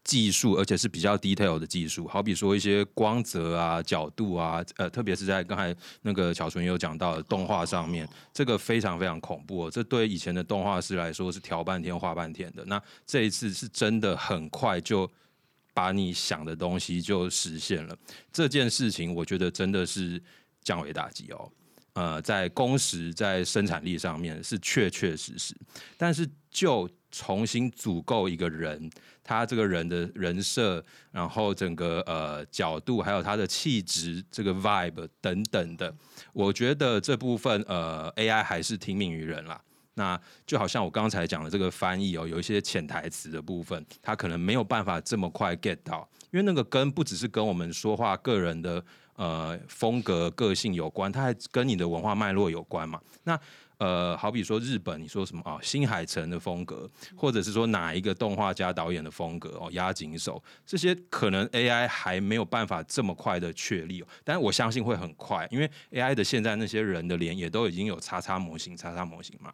[0.06, 15.06] 技术，而且是比较 detail 的技术，好比说一些光泽啊、角度啊，呃，特别是在刚才那个小纯有讲到的动画上面，这个非常非常恐怖、哦，这对以前的动画师来说是调半天画半天的，那这一次是真的很快就。
[15.76, 17.94] 把你想的东西就实现了，
[18.32, 20.18] 这件事情我觉得真的是
[20.62, 21.52] 降维打击哦。
[21.92, 25.54] 呃，在工时、在生产力上面是确确实实，
[25.98, 28.90] 但是就重新组构一个人，
[29.24, 35.94] 他这个人的人设，然后整个呃角度，还有他的气质、这个 vibe 等等的，
[36.34, 39.58] 我觉得这部分呃 AI 还是听命于人啦。
[39.94, 53.00] 那就好像我刚才讲的这个翻译哦，有一些潜台词的部分，他可能没有办法这么快 get 到，因为那个跟不只是跟我们说话个人的呃风格个性有关，它还跟你的文化脉络有关嘛。
[53.24, 53.40] 那
[53.78, 55.58] 呃，好比说日本，你说什么啊？
[55.62, 69.52] 新海诚的风格，或者是说哪一个动画家导演的风格哦，押井守这些，可能 AI 还没有办法这么快的确立、哦，但是我相信会很快，因为 AI 的现在那些人的脸也都已经有叉叉模型、叉叉模型嘛。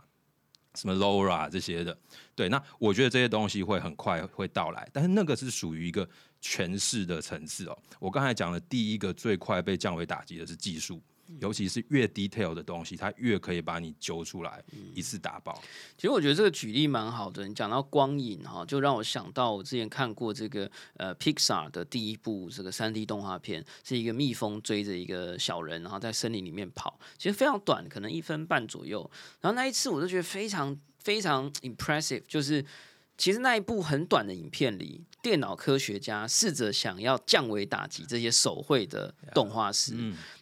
[0.75, 1.95] 什么 Laura 这些的，
[2.35, 6.09] 对，那我觉得这些东西会很快会到来，但是那个是属于一个
[6.41, 7.79] 诠释的层次哦。
[8.01, 10.99] 我刚才讲的第一个最快被降维打击的是技术，
[11.41, 14.63] 尤其是越 detail 的东西，它越可以把你揪出来，
[14.95, 15.61] 一次打爆。
[15.97, 17.47] 其实我觉得这个举例蛮好的。
[17.47, 29.11] 你讲到光影哈，就让我想到我之前看过这个呃 Pixar 的第一部这个三 D 动画片，是一个蜜蜂追着一个小人，然后在森林里面跑，其实非常短，可能一分半左右。
[29.41, 32.65] 然后那一次我就觉得非常非常 impressive，就是。
[33.17, 39.95] 其实那一部很短的影片里，电脑科学家试着想要降维打击这些手绘的动画师，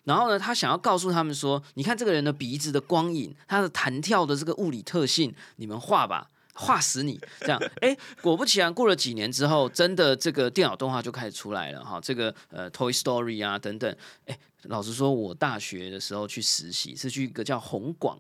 [0.05, 7.19] 然后呢，他想要告诉他们说：“你看这个人的鼻子的光影，他的弹跳的这个物理特性，你们画吧。”画死你！
[7.41, 11.99] 这样， 哎，果不其然，过了几年之后，真的这个电脑动画就开始出来了哈。
[12.03, 18.19] 这个呃，Toy Story 啊等等，哎，老实说，我大学的时候去实习，是去一个叫红广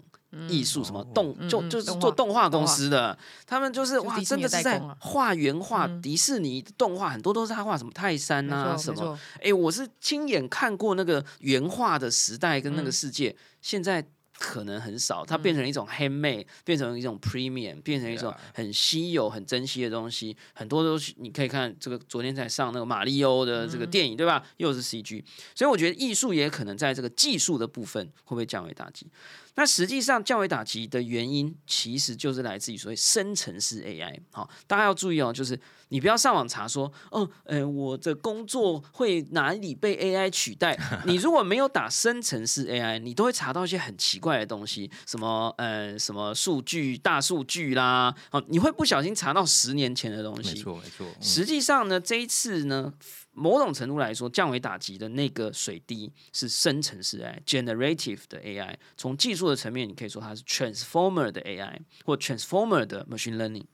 [0.48, 6.00] 艺术什么动，就就是做动画公司的，他们就是哇，真的是在画原画，嗯。
[6.00, 12.92] 迪士尼的动画很多都是他画什么泰山没啊什么，哎，我是亲眼看过那个原画的时代跟那个嗯。
[12.92, 14.04] 世界，现在
[14.38, 20.34] 可能很少，它变成一种 handmade，变成一种 premium，变成一种很稀有、很珍惜的东西。
[20.54, 24.42] 很多都是你可以看这个昨天才上那个马里欧的这个电影，对吧？
[24.56, 25.22] 又是 CG，
[25.54, 29.06] 所以我觉得艺术也可能在这个技术的部分会不会降维打击？
[29.54, 34.18] 那实际上降维打击的原因，其实就是来自于所谓生成式 AI。
[34.32, 35.58] 好，大家要注意哦，就是
[35.88, 40.78] 你不要上网查说，哦，呃，我的工作会哪里被 AI 取代？
[41.04, 50.54] 你如果没有打生成式 AI，你都会查到一些很奇怪的东西，什么呃，什么数据、大数据啦，哦，你会不小心查到十年前的东西。
[50.54, 51.06] 没错，没错。
[51.20, 52.92] 实际上呢，这一次呢。
[53.40, 58.76] 某种程度来说，降维打击的那个水滴是生成式 AI，generative 的 AI。
[58.98, 63.64] 从技术的层面，你可以说它是 transformer 的 AI 或 transformer 的 machine learning。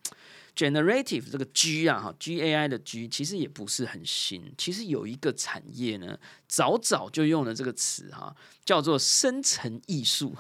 [0.55, 4.55] generative 这个 G 啊，哈，G A I 的 G 其实也不是很新。
[4.57, 10.35] 其实有一个产业呢，早早就用了这个词哈，叫做生成艺术，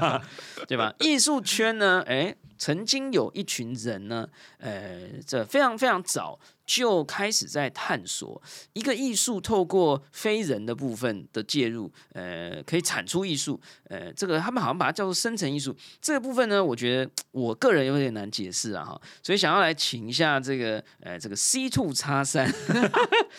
[0.68, 0.94] 对吧？
[1.00, 4.28] 艺术圈呢，哎，曾经有一群人呢，
[4.58, 6.38] 呃，这非常非常早。
[6.68, 8.40] 就开始在探索
[8.74, 15.74] 一个艺术透过非人的部分的介入，呃，可以产出艺术，呃，这个他们好像把它叫做生成艺术。
[16.02, 22.46] 这个部分呢，我觉得我个人有点难解释啊，哈， 所以想要来请一下这个，呃，这个 C two 叉三，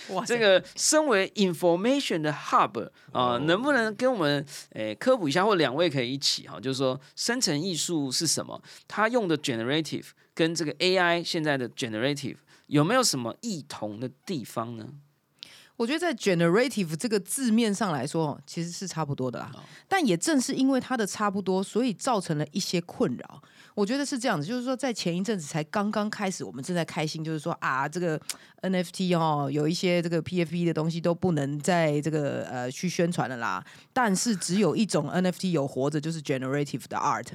[0.10, 8.60] 哇，这个身为 information 的 hub 啊，能不能跟我们，诶，科普一下，或两位可以一起哈，就是说生成艺术是什么？
[8.88, 12.38] 它用的 generative 跟这个 AI 现在的 generative。
[12.70, 14.88] 有没有什么异同的地方呢？
[15.76, 19.50] 我觉得在 generative 这个字面上来说，其实是差不多的啦。
[19.88, 23.42] 但也正是因为它的差不多，所以造成了一些困扰。
[23.74, 28.20] 我觉得是这样子，就是说在前一阵子才刚刚开始，我们正在开心，就是说啊，这个
[28.62, 33.66] NFT 哦，有一些这个 PFP 的东西都不能在这个呃去宣传了啦。
[33.94, 37.28] 但是只有一种 NFT 有活着，就是 generative 的 art。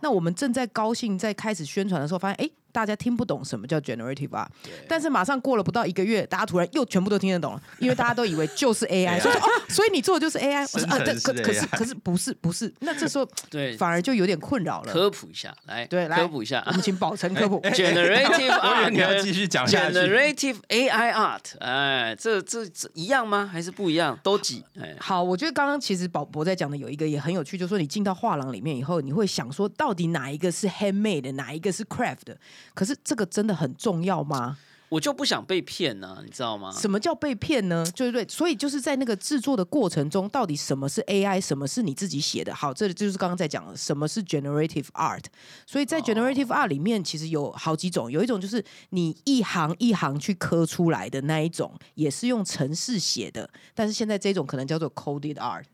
[0.00, 2.50] 那我们正在高兴在开始宣传的时候，发现哎。
[2.72, 4.50] 大家听不懂什么叫 generative 啊，
[4.88, 14.92] 但是马上过了不到一个月，大家突然又全部都听得懂了， 因为大家都以为就是 AI，所以说哦，所以你做的就是 AI，啊，对，可可是可是不是不是，那这时候对反而就有点困扰了。
[14.92, 19.98] 科普一下，来对，科普一下，我们请宝成科普 generative art，你要继续讲下去。
[19.98, 23.48] generative AI art，哎，这这一样吗？
[23.52, 24.18] 还是不一样？
[24.22, 24.64] 都挤。
[24.80, 32.36] 哎，好，我觉得刚刚其实宝博在讲的有一个也很有趣，就是说你进到画廊里面以后，你会想说到底哪一个是 handmade，哪一个是 craft 的？
[32.74, 33.42] 可是这个真。
[33.46, 34.56] 的很重要吗？
[34.92, 36.70] 我就不想被骗呢，你知道吗？
[36.70, 37.82] 什么叫被骗呢？
[37.94, 42.54] 就是对，所以就是在那个制作的过程中，到底什么是 AI，什么是你自己写的？
[42.54, 45.24] 好，这里就是刚刚在讲的，什么是 generative art。
[45.66, 55.64] 所以在 generative art 里面，其实有好几种，有一种就是你一行一行去刻出来的那一种，也是用程式写的，但是现在这种可能叫做 coded art。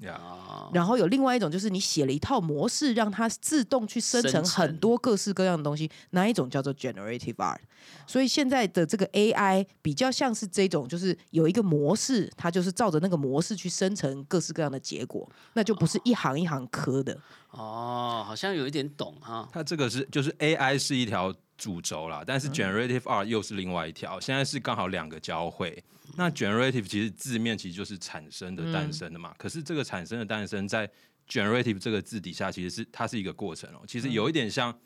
[0.72, 7.58] 然后有另外一种，就是你写了一套模式，让它自动去生成很多各式各样的东西，那一种叫做 generative art。
[8.06, 17.18] 所以现在的这个 AI 比较像是这种，就是有一个模式，它就是照着那个模式去生成各式各样的结果，那就不是一行一行刻的。
[17.50, 19.48] 哦，好像有一点懂哈。
[19.52, 25.82] 它这个是就是 AI 是一条主轴啦，但是 Generative Art 又是另外一条，现在是刚好两个交汇。
[26.16, 30.90] 那 Generative 其实字面其实就是产生的、诞生的嘛，可是这个产生的、诞生在
[31.28, 34.76] Generative 这个字底下，其实是它是一个过程哦，其实有一点像。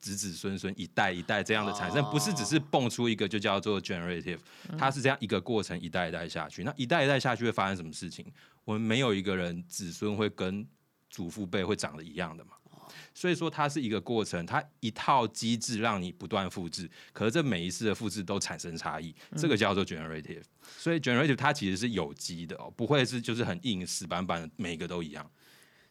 [0.00, 4.38] 子子孙孙一代一代这样的产生，不是只是蹦出一个就叫做 generative，
[4.78, 6.62] 它是这样一个过程，一代一代下去。
[6.64, 8.24] 那一代一代下去会发生什么事情？
[8.64, 10.66] 我们没有一个人子孙会跟
[11.10, 12.52] 祖父辈会长得一样的嘛？
[13.14, 20.42] 所以说它是一个过程，它一套机制让你不断复制，可是这每一次的复制都产生差异，这个叫做 generative。
[20.76, 25.28] 所以 generative 它其实是有机的哦，不会是就是很硬死板板的，每一个都一样。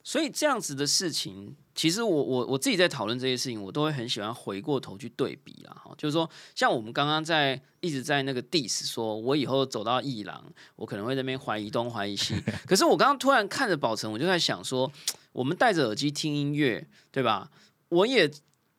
[0.08, 5.82] 所以这样子的事情，其实我我我自己在讨论这些事情，我都会很喜欢回过头去对比啦。
[5.84, 10.41] 哈，就是说，像我们刚刚在一直在那个 diss，说我以后走到艺廊，
[10.78, 12.41] 我可能会那边怀疑东怀疑西。
[12.65, 14.89] 可是我刚刚突然看着宝成，我就在想说，
[15.34, 17.52] 我们戴着耳机听音乐，对吧？
[17.89, 18.32] 我也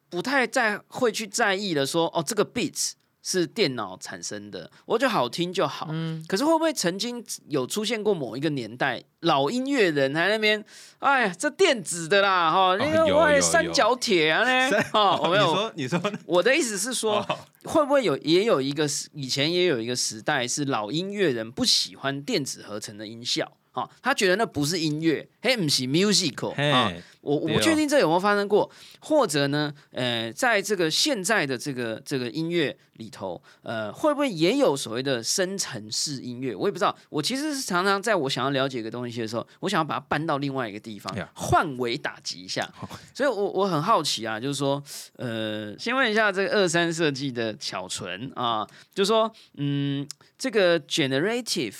[0.08, 2.92] 不太在会去在意的说，哦，这个 beats。
[3.28, 5.88] 是电脑产生的，我觉得好听就好。
[5.90, 10.64] 嗯，可是会不会曾经有出现过某一个年代，老音乐人在那边，
[11.00, 15.70] 哎，这电子的啦，哈，那个三角铁啊，呢，哦，我没有。
[15.74, 17.20] 你说，你说，我的意思是说，
[17.64, 23.52] 会不会有也有一个以前也有一个时代是老音乐人不喜欢电子合成的音效。
[23.80, 26.88] 好、他觉得那不是音乐，嘿，不是 musical 啊。
[26.88, 36.54] 嘿，我我不确定这有没有发生过，或者呢，呃，在这个现在的这个这个音乐里头，呃，会不会也有所谓的深层式音乐？
[36.54, 36.96] 我也不知道。
[37.10, 42.68] 我其实是常常在我想要了解一个东西的时候，我想要把它搬到另外一个地方换位打击一下。
[43.12, 44.82] 所以我我很好奇啊，就是说，
[45.16, 50.06] 呃，先问一下这个二三设计的巧纯啊，就是说，嗯，
[50.38, 51.74] 这个 generative，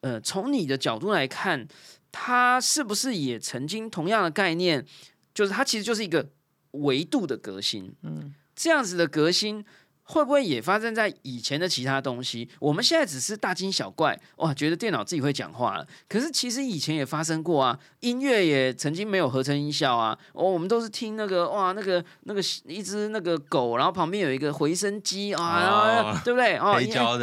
[0.00, 1.66] 呃，从你的角度来看。
[2.18, 4.82] 它是不是也曾经同样的概念，
[5.34, 6.26] 就是它其实就是一个
[6.70, 9.62] 维度的革新，嗯，这样子的革新
[10.02, 12.48] 会不会也发生在以前的其他东西？
[12.58, 26.56] 我们现在只是大惊小怪，哇，觉得电脑自己会讲话了，可是其实以前也发生过啊，音乐也曾经没有合成音效啊，哦，我们都是听那个哇，那个那个一只那个狗，然后旁边有一个回声机啊，哦对不对？
[26.56, 26.80] 哦，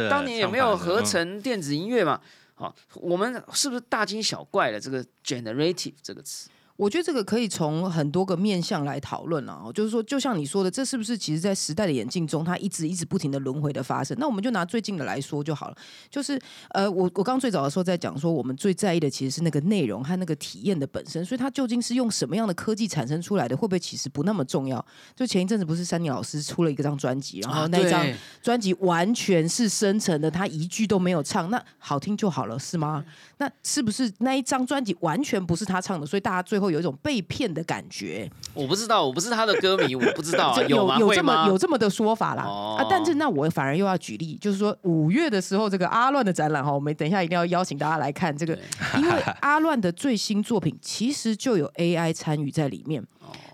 [0.08, 2.20] 当年也没有合成电子音乐嘛。
[2.54, 4.78] 好，我们是不是大惊小怪了？
[4.78, 14.16] 这个 generative 这个词，我觉得这个可以从很多个面向来讨论啊，就是说，就像你说的，这是不是其实在时代的演进中，它一直一直不停的轮回的发生？
[14.18, 15.76] 那我们就拿最近的来说就好了，
[16.10, 16.36] 就是
[16.70, 24.84] 呃，我我刚最早的时候在讲说，我们最在意的其实是那个内容和那个体验的本身，所以它究竟是用什么样的科技产生出来的，会不会其实不那么重要？
[25.14, 28.04] 就前一阵子不是山妮老师出了一个张专辑，然后那张
[28.42, 33.04] 专辑完全是生成的，他一句都没有唱，那好听就好了，是吗？
[33.38, 38.30] 那是不是那一张专辑完全不是他唱的，所以大家最后有一种被骗的感觉？
[38.52, 41.46] 我不知道，我不是他的歌迷，我不知道、 有有这么？
[41.48, 42.86] 有这么的说法啦、哦啊！
[42.88, 48.58] 但是那我反而又要举例，就是说五月的时候，这个阿乱的展览哈，我们等一下一定要邀请大家来看这个，
[48.98, 53.04] 因为阿乱的最新作品其实就有 AI 参与在里面。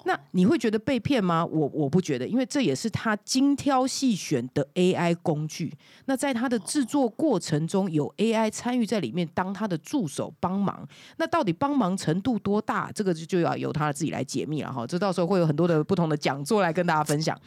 [0.04, 1.44] 那你会觉得被骗吗？
[1.44, 5.72] 我我不觉得，因为这也是他精挑细选的 AI 工具。
[6.06, 10.88] 那在他的制作过程中，有 AI 参与在里面，当他的助手帮忙。
[11.18, 12.90] 那到底帮忙程度多大？
[12.92, 14.87] 这个就就要由他自己来解密了哈。
[14.87, 17.38] 这到时候会有很多的不同的讲座来跟大家分享。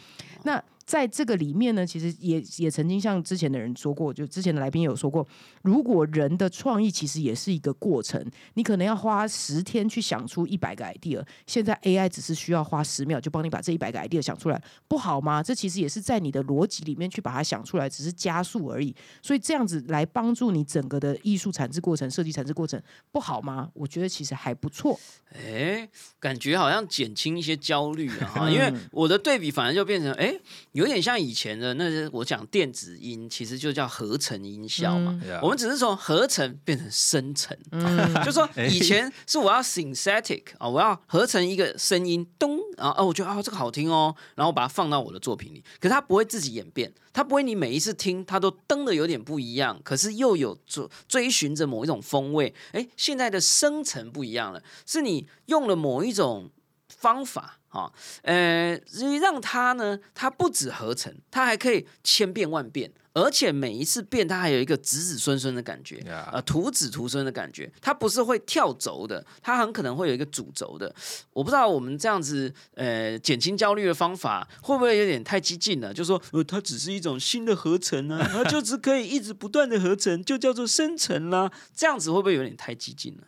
[0.43, 5.25] 那在这个里面呢，其实也也曾经像之前的人说过，就之前的来宾也有说过，
[5.61, 8.23] 如果人的创意其实也是一个过程，
[8.55, 15.41] 你可能要花十天去想出一百个 idea，现在 AI 只是需要花十秒就帮你把这一百个 idea 想出来，不好吗？
[15.41, 18.95] 这其实也是在你的逻辑里面去把它想出来，只是加速而已。
[19.21, 23.69] 所以这样子来帮助你整个的艺术产制过程、设计产制过程，不好吗？
[23.73, 24.99] 我觉得其实还不错。
[25.33, 25.87] 哎，
[26.19, 30.33] 感觉好像减轻一些焦虑啊，因为我的对比反而就变成哎，
[30.73, 35.19] 有点像以前的那些我讲电子音，其实就叫合成音效嘛。
[35.41, 37.57] 我们只是从合成变成生成，
[38.25, 52.53] 就说以前是我要 synthetic 啊，我要合成一个声音，咚，然后哦，我觉得啊这个好听哦，然后把它放到我的作品里，可是它不会自己演变，它不会你每一次听它都噔的有点不一样，可是又有追追寻着某一种风味。
[52.71, 56.49] 哎，现在的生成不一样了，是你用了某一种
[56.89, 57.59] 方法。
[57.73, 65.97] 啊，呃，所以让它呢，它不止合成，它还可以千变万变，而且每一次变，它还有一个子子孙孙的感觉
[66.31, 70.93] 呃，徒子徒孙的感觉，它不是会跳轴的，它很可能会有一个主轴的。
[71.31, 75.91] 我不知道我们这样子，呃，减轻焦虑的方法会不会有点太激进了？
[75.91, 81.51] 就说，呃，它只是一种新的合成啊，它就只可以一直不断的合成，就叫做生成啦。
[81.75, 83.23] 这样子会不会有点太激进了？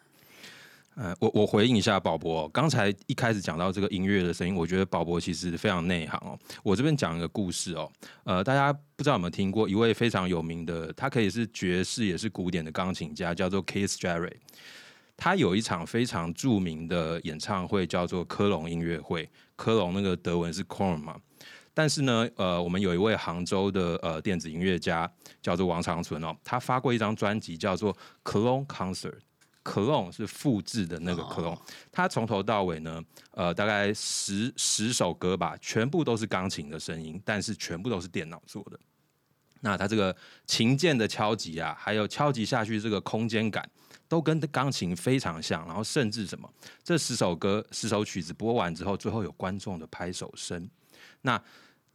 [0.95, 6.39] 呃，我我回应一下宝博、刚才一开始讲到这个音乐的声音，我觉得宝博其实非常内行哦。
[6.63, 7.91] 我这边讲一个故事哦，
[8.23, 14.38] 呃，大家不知道有没有听过一位非常有名的，他可以是爵士也是古典的钢琴家，叫做 Keith Jarrett。
[15.17, 19.29] 他有一场非常著名的演唱会，叫做科隆音乐会。
[19.58, 21.17] 科隆那个德文是 Corn 嘛，
[21.73, 29.19] 但是呢，呃，我们有一位杭州的呃电子音乐家叫做王长存哦，他发过一张专辑叫做 Clone Concert。
[29.65, 31.60] Clone 是复制的那个 clone，、
[31.91, 38.80] 它从头到尾呢，呃，大概十十首歌吧，全部都是钢琴的声音，但是全部都是电脑做的。
[39.62, 43.67] 那它这个琴键的敲击啊，还有敲击下去这个空间感，
[44.08, 45.65] 都跟钢琴非常像。
[45.65, 46.47] 然后甚至什么，
[46.84, 50.69] 这十首歌、十首曲子播完之后，最后有观众的拍手声。
[51.21, 51.41] 那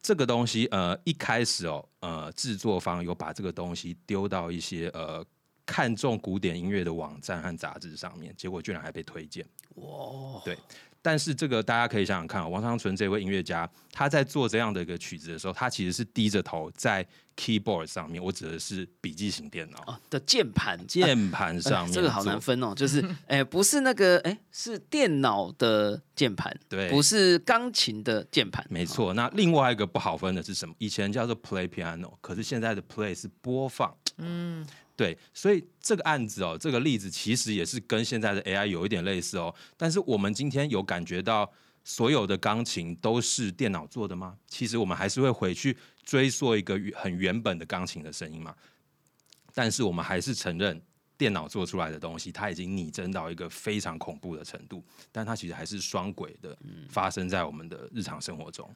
[0.03, 5.25] 这个东西，呃，一开始哦，呃，制作方有把这个东西丢到一些呃
[5.71, 9.47] 看中古典音乐的网站和杂志上面，结果居然还被推荐。
[9.77, 10.59] 哇，对
[11.01, 17.07] 但是这个大家可以想想看哦，王长存这位音乐家，他在做这样的一个曲子的时候，他其实是低着头在
[17.37, 22.39] keyboard 上面，我指的是笔记型电脑哦的键盘键盘哎上面、这个好难。
[22.39, 30.75] 分哦，就是 哎、不是那个哎、是电脑的键盘，对不是钢琴的键盘，没错，那另外一个不好分的是什么？
[30.79, 33.97] 以前叫做 play piano，可是现在的 play 是播放。
[34.19, 34.67] 嗯，
[35.01, 39.55] 对，所以这个案子哦，这个例子其实也是跟现在的 AI 有一点类似哦。
[39.75, 41.51] 但是我们今天有感觉到
[41.83, 44.37] 所有的钢琴都是电脑做的吗？
[44.47, 48.55] 其实我们还是会回去追溯一个很原本的钢琴的声音嘛。
[49.55, 50.79] 但是我们还是承认。
[51.21, 56.57] 电脑做出来的东西，它已经拟真到一个非常恐怖的程度，但它其实还是双轨的，
[56.89, 58.67] 发生在我们的日常生活中。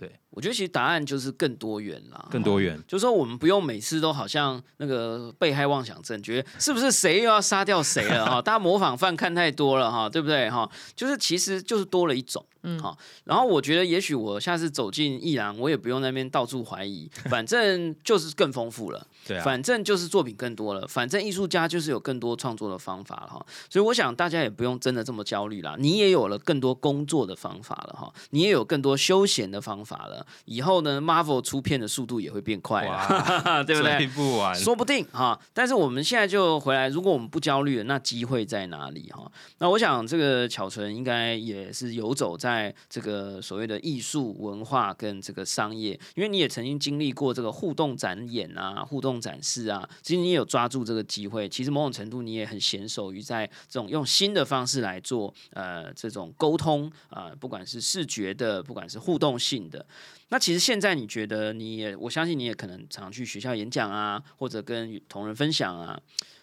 [0.00, 8.42] 对，我觉得其实答案就是更多元啦，更多元，就是说我们不用每次都好像那个被害妄想症，觉得是不是谁又要杀掉谁了哈？
[8.42, 10.68] 大家模仿犯看太多了哈，对不对哈？
[10.96, 12.44] 就是其实就是多了一种。
[12.62, 12.96] 嗯，好。
[13.24, 19.06] 然后我觉得，也许我下次走进艺廊，我也不用那边到处怀疑， 反正就是更丰富了。
[19.26, 23.44] 对啊，反正就是作品更多了，反正艺术家就是有更多创作的方法了哈。
[23.68, 25.76] 所以我想大家也不用真的这么焦虑啦。
[25.78, 30.24] 你也有了更多工作的方法了哈，你也有更多休闲的方法了。
[30.44, 32.84] 以后呢，Marvel 出片的速度也会变快，
[33.66, 34.06] 对不对？
[34.08, 35.38] 不完，说不定哈。
[35.52, 39.30] 但是我们现在就回来，如果我们不焦虑了，那机会在哪里哈？
[39.58, 42.51] 那我想这个巧纯应该也是游走在。
[42.52, 51.48] 在这个所谓的艺术文化跟这个商业，因为你也曾经经历过这个互动展演啊、互动展示啊，其实你也有抓住这个机会。
[51.48, 59.84] 其实某种程度你也很娴熟于在这种用新的方式来做呃这种沟通啊，不管是视觉的，不管是互动性的。
[60.28, 65.98] 那其实现在你觉得你也，我相信你也可能常去学校演讲啊，或者跟同仁分享啊。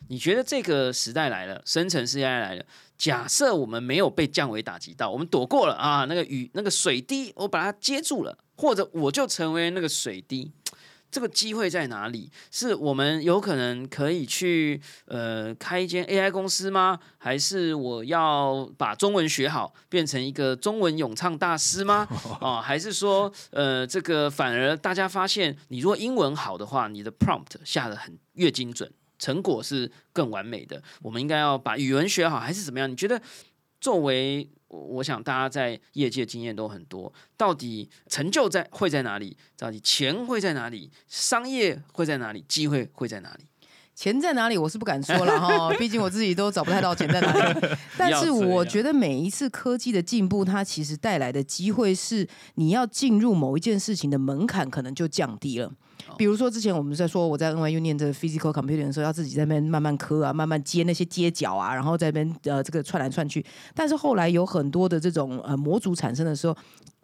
[0.08, 2.64] 你觉得这个时代来了，生成式 AI 来了。
[3.00, 10.52] 假设我们没有被降维打击到，我们躲过了啊，那个雨那个水滴，我把它接住了，或者我就成为那个水滴，
[11.10, 12.30] 这个机会在哪里？
[12.52, 17.00] 是我们有可能可以去呃开一间 AI 公司吗？
[17.18, 22.06] 还是我要把中文学好，变成一个中文咏唱大师吗？
[22.42, 28.92] 啊，还是说呃这个反而大家发现，你如果英文好的话，你的 prompt 下的很越精准。
[29.20, 32.90] 成果是更完美的，我们应该要把语文学好，还是怎么样？
[32.90, 33.22] 你觉得
[33.80, 39.38] 作为我想大家在业界经验都很多，到底成就在会在哪里？
[39.58, 40.90] 到底钱会在哪里？
[41.08, 42.44] 商业会在哪里？
[42.48, 43.46] 机会会在哪里？
[43.96, 44.58] 钱在哪里？
[44.58, 47.68] 我是不敢说了哈， 毕竟我自己都找不太到钱在哪里。
[47.98, 55.74] 但是我觉得每一次科技的进步，它其实带来的机会是，你要进入某一件事情的门槛可能就降低了。
[56.18, 63.46] 比如说，之前我们在说我在 NYU 念这个 physical computing 的时候，要自己在那边慢慢磕啊，慢慢接那些接角啊，然后在那边呃这个串来串去。
[63.74, 66.56] 但是后来有很多的这种呃模组产生的时候，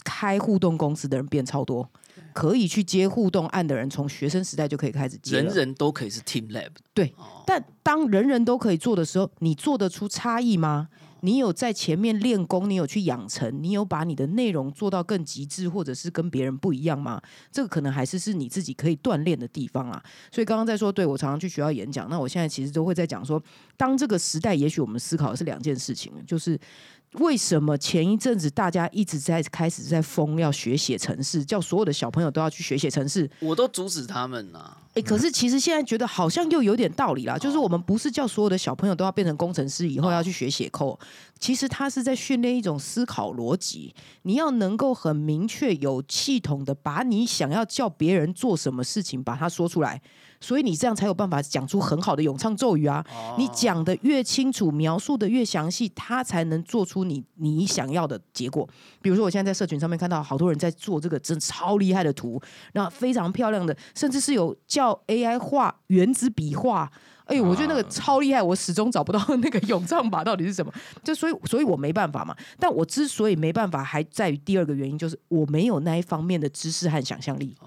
[0.03, 1.89] 开互动公司的人变超多，
[2.33, 6.69] 可以去接互动案的人，从学生时代就可以开始接，人人都可以是 team lab。
[6.93, 7.13] 对，
[7.45, 10.89] 但当人人都可以做的时候，你做得出差异吗？
[11.25, 17.19] 你有在前面练功，你有去养成，你有把你的内容做到更极致，或者是跟别人不一样吗？
[17.51, 20.01] 这个可能还是是你自己可以锻炼的地方啊。
[20.31, 23.41] 所以刚刚在说，对我常常去学校演讲，那我现在其实都会在讲说，
[23.75, 26.59] 当这个时代，也许我们思考的是两件事情，就是。
[27.19, 33.29] 为什么前一阵子大家一直在开始在疯要学写程式，叫所有的小朋友都要去学写程式？
[33.39, 34.77] 我都阻止他们呐。
[34.93, 40.97] 哎，可是其实现在觉得好像又有点道理啦，就是我们不是叫所有的小朋友都要变成工程师，以后要去学写扣。
[41.37, 50.01] 其实他是在训练一种思考逻辑，你要能够很明确、有系统的把你想要叫别人做什么事情，把它说出来。
[50.45, 53.03] 所以你这样才有办法讲出很好的咏唱咒语啊！
[53.35, 58.69] 你讲的越清楚，描述的越详细，他才能做出你你想要的结果。
[59.01, 62.39] 比如说，我现在在社群上面看到好多人在做这个真超厉害的图，
[62.73, 66.91] 那非常漂亮的，甚至是有叫 AI 画原子笔画。
[67.25, 70.71] 哎呦，我觉得那个超厉害，我始终找不到那个咏唱法到底是什么。
[71.03, 72.35] 就所以，所以我没办法嘛。
[72.59, 77.57] 但我之所以没办法，还在于第二个原因，就是我没有那一方面的知识和想象力。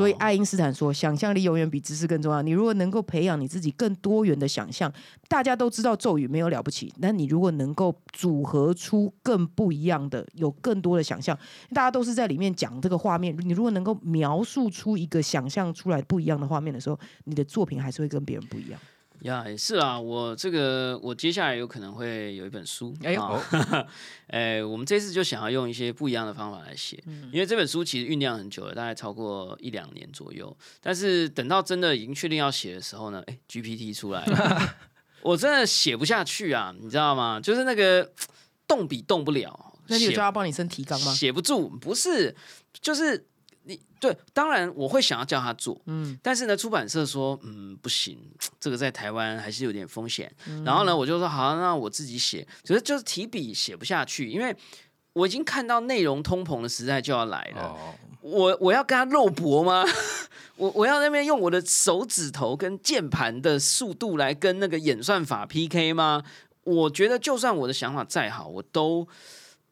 [0.00, 2.40] 所以爱因斯坦说，想象力永远比知识更重要。
[2.40, 4.90] 你如果能够培养你自己更多元的想象，
[5.28, 11.38] 大家都知道咒语没有了不起，那你如果能够组合出更不一样的，有更多的想象，
[11.74, 13.36] 大家都是在里面讲这个画面。
[13.42, 18.80] 你如果能够描述出一个想象出来不一样的画面的时候，你的作品还是会跟别人不一样。
[19.22, 23.42] 呀，也是啊，我这个我接下来有可能会有一本书，哎呦，
[24.28, 27.02] 哎，我们这次就想要用一些不一样的方法来写，
[27.32, 34.76] 因为这本书其实酝酿很久了，大概超过一两年左右，但是等到真的已经确定要写的时候呢，哎，GPT 出来了，
[35.22, 37.38] 我真的写不下去啊，你知道吗？
[37.40, 38.10] 就是那个
[38.66, 41.12] 动笔动不了，那你有叫他帮你升提纲吗？
[41.12, 42.34] 写不住，不是，
[42.80, 43.26] 就是。
[43.64, 48.18] 你对，当然我会想要叫他做，嗯，但是呢，出版社说，嗯，不行，
[48.58, 50.32] 这个在台湾还是有点风险。
[50.64, 54.56] 然后呢，我就说好，那我自己写，只是就是提笔写不下去，因为
[55.12, 57.76] 我已经看到内容通膨的时代就要来了。
[58.22, 59.84] 我我要跟他肉搏吗？
[60.56, 66.22] 我我要那边用我的手指头跟键盘的速度来跟那个演算法 PK 吗？
[66.64, 69.08] 我觉得就算我的想法再好，我都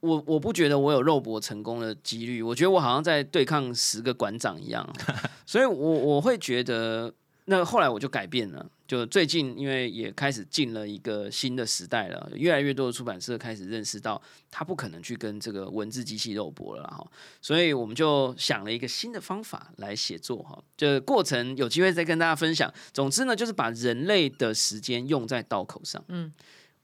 [0.00, 2.42] 我我不觉得我有肉搏成功的几率。
[2.42, 4.88] 我觉得我好像在对抗十个馆长一样，
[5.46, 7.12] 所以我我会觉得。
[7.50, 14.20] 那后来我就改变了，就最近因为也开始进了一个新的时代了，越来越多的出版社开始认识到，
[14.50, 17.02] 他不可能去跟这个文字机器肉搏了哈，
[17.40, 22.70] 所以我们就想了一个新的方法来写作哈，这过程有机会再跟大家分享。
[22.92, 26.04] 总之呢，就是把人类的时间用在刀口上。
[26.08, 26.30] 嗯，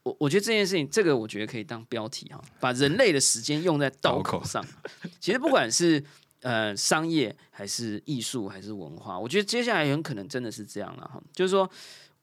[0.05, 4.64] 我我觉得这件事情，这个我觉得可以当标题哈，把人类的时间用在刀口上。
[5.20, 6.05] 其实不管是。
[6.44, 11.18] 呃，商业还是艺术还是文化，我觉得接下来很可能真的是这样了哈。
[11.32, 11.66] 就是说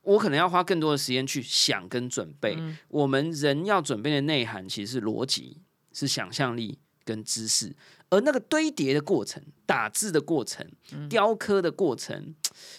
[0.04, 2.56] 我可能要花更多的时间去想跟准备。
[2.88, 5.58] 我们人要准备的内涵其实是逻辑，
[5.92, 7.76] 是想象力跟知识，
[8.12, 10.64] 而那个堆叠的过程、打字的过程、
[11.10, 12.36] 雕刻的过程，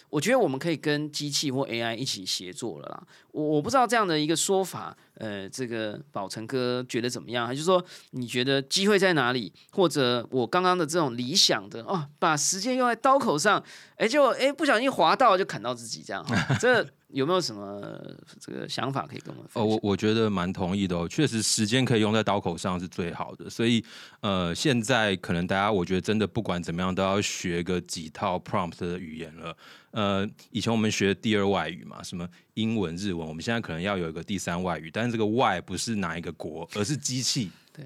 [0.09, 3.03] 我觉得我们可以跟机器或 AI 一起协作了啦。
[3.31, 4.95] 我我不知道这样的一个说法。
[5.15, 7.45] 呃，这个宝成哥觉得怎么样？
[7.45, 9.53] 还是说你觉得机会在哪里？
[9.71, 13.63] 或者我刚刚的这种理想的哦，把时间用在刀口上，
[13.95, 16.25] 哎，就哎不小心划到就砍到自己这样，
[16.59, 17.79] 这有没有什么
[18.39, 19.49] 这个想法可以跟我们？
[19.53, 23.49] 哦，我我觉得蛮同意的哦，确实时间可以用在刀口上是最好的。
[23.49, 23.83] 所以
[24.21, 29.55] 呃，现在可能大家我觉得真的不管怎么样都要学个几套 prompt 的语言了。
[29.91, 37.51] 呃，以前我们学第二外语嘛，什么英文、日文，我们现在可能要有一个第三外语，但是这个外不是哪一个国，而是机器。
[37.71, 37.85] 对，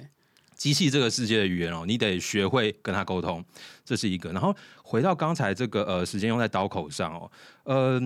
[0.56, 3.44] 机器这个世界的语言哦，你得学会跟他沟通，
[3.84, 4.32] 这是一个。
[4.32, 7.32] 然后回到刚才这个呃，时间用在刀口上哦，
[7.64, 8.02] 呃，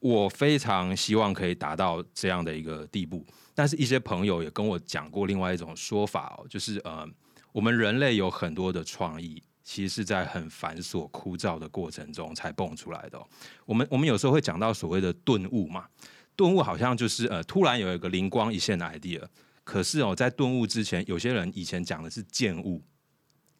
[0.00, 7.06] 我非常希望可以达到这样的一个地步，但是一些朋友也跟我讲过另外一种说法哦，就是呃，
[7.52, 9.42] 我们人类有很多的创意。
[9.70, 13.22] 其实是在很繁琐枯燥的过程中才蹦出来的。
[13.66, 15.86] 我们我们有时候会讲到所谓的顿悟嘛，
[16.34, 19.22] 顿悟好像就是呃突然有一个灵光一现的 idea。
[19.64, 22.82] 可是哦，在顿悟之前，有些人以前讲的是渐悟，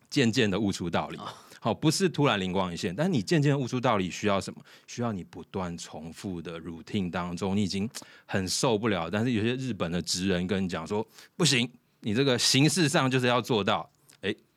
[0.08, 1.18] 渐渐的悟出道理。
[1.60, 4.60] 好，不是突然灵光一现，但你渐渐悟出道理需要什么？
[4.86, 7.88] 需要你不断重复的 routine 当中，你已经
[8.26, 9.10] 很受不了。
[9.10, 11.06] 但是有些日本的职人跟你讲说，
[11.36, 13.90] 不行，你这个形式上就是要做到。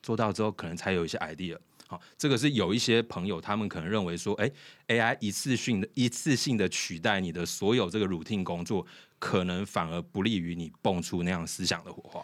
[0.04, 1.56] 做到之后，可能才有一些 idea。
[1.86, 4.52] 好，这个是有一些朋友，他们可能认为说，哎
[4.88, 8.84] ，AI 一次性的、一次性的取代你的所有这个 routine 工作，
[9.20, 12.20] 可能反而不利于你蹦出那样思想的火花。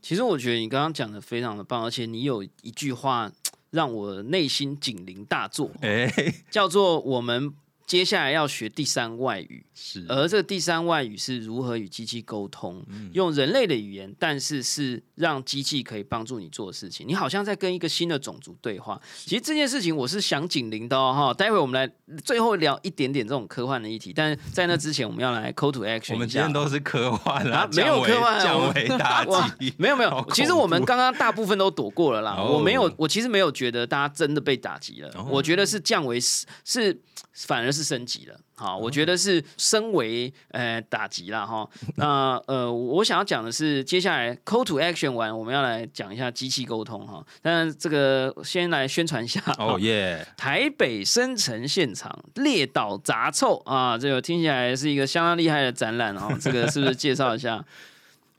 [0.00, 3.30] 其实我觉得你刚刚讲的非常的棒，而且你有一句话
[3.72, 6.08] 让我内心警铃大作，哎，
[6.50, 7.52] 叫做我们。
[7.86, 17.06] 接下来要学第三外语，是而这个第三外语是如何与机器沟通，用人类的语言，但是是让机器可以帮助你做事情。
[17.06, 19.00] 你好像在跟一个新的种族对话。
[19.14, 21.34] 其实这件事情我是想警铃的哦，哈。
[21.34, 21.92] 待会我们来
[22.24, 26.14] 最后聊一点点这种科幻的议题，但是在那之前我们要来 call to action。
[26.14, 30.26] 我们今天都是科幻啊，没有科幻降维打击，没有 没有。
[30.32, 37.00] 其实我们刚刚大部分都躲过了啦，我没有，我其实没有觉得大家真的被打击了，我觉得是降维是是。
[37.34, 41.66] 反而是升级了，好，我觉得是升为呃打击了哈。
[41.96, 47.24] 那呃，我想要讲的是，接下来 call to action 完，我们要来讲一下机器沟通哈。
[47.40, 56.36] 但这个先来宣传一下 哦耶，台北生成现场列岛杂凑啊，这个听起来是一个相当厉害的展览哦。
[56.38, 57.64] 这个是不是介绍一下？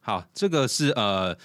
[0.02, 1.36] 好，这个是呃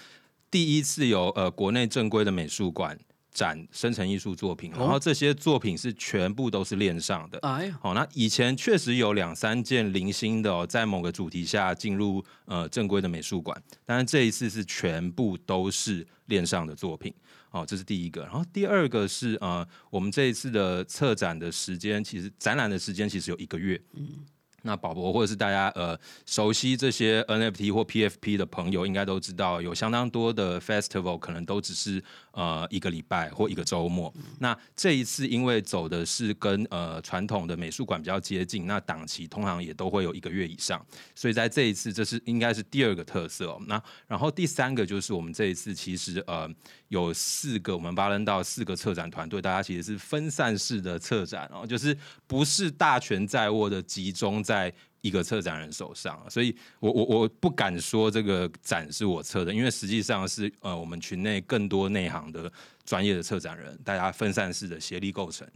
[0.51, 2.99] 第一次有呃国内正规的美术馆。
[3.39, 7.39] 展生成艺术作品，然后这些作品是全部都是链上的。
[7.39, 17.13] 哎，好，那以前确实有两三件零星的哦，在某个主题下进入呃正规的美术馆，但是这一次是全部都是链上的作品。
[17.51, 18.23] 哦，这是第一个。
[18.23, 23.81] 然后第二个是呃，我们这一次的策展的时间，其实展览的时间其实有一个月。
[23.93, 24.09] 嗯。
[24.61, 32.03] 那宝博或者是大家呃熟悉这些 NFT 或 PFP 的朋友，应该都知道有相当多的 festival 可能都只是
[32.39, 34.13] 呃一个礼拜或一个周末。
[34.39, 40.83] 那这一次因为走的是跟呃传统的美术馆比较接近，那档期通常也都会有一个月以上，
[41.13, 43.59] 所以在这一次这是应该是第二个特色。
[43.67, 46.49] 那然后第三个就是我们这一次其实呃
[46.87, 54.29] 有四个我们巴伦道四个策展团队，大家其实是分散式的策展哦，就是不是大权在握的集中。
[54.41, 62.51] 在一个策展人手上，所以我我我不敢说这个展是我策的，因为实际上是呃我们群内更多内行的
[62.85, 65.47] 专业的策展人，大家分散式的协力构成。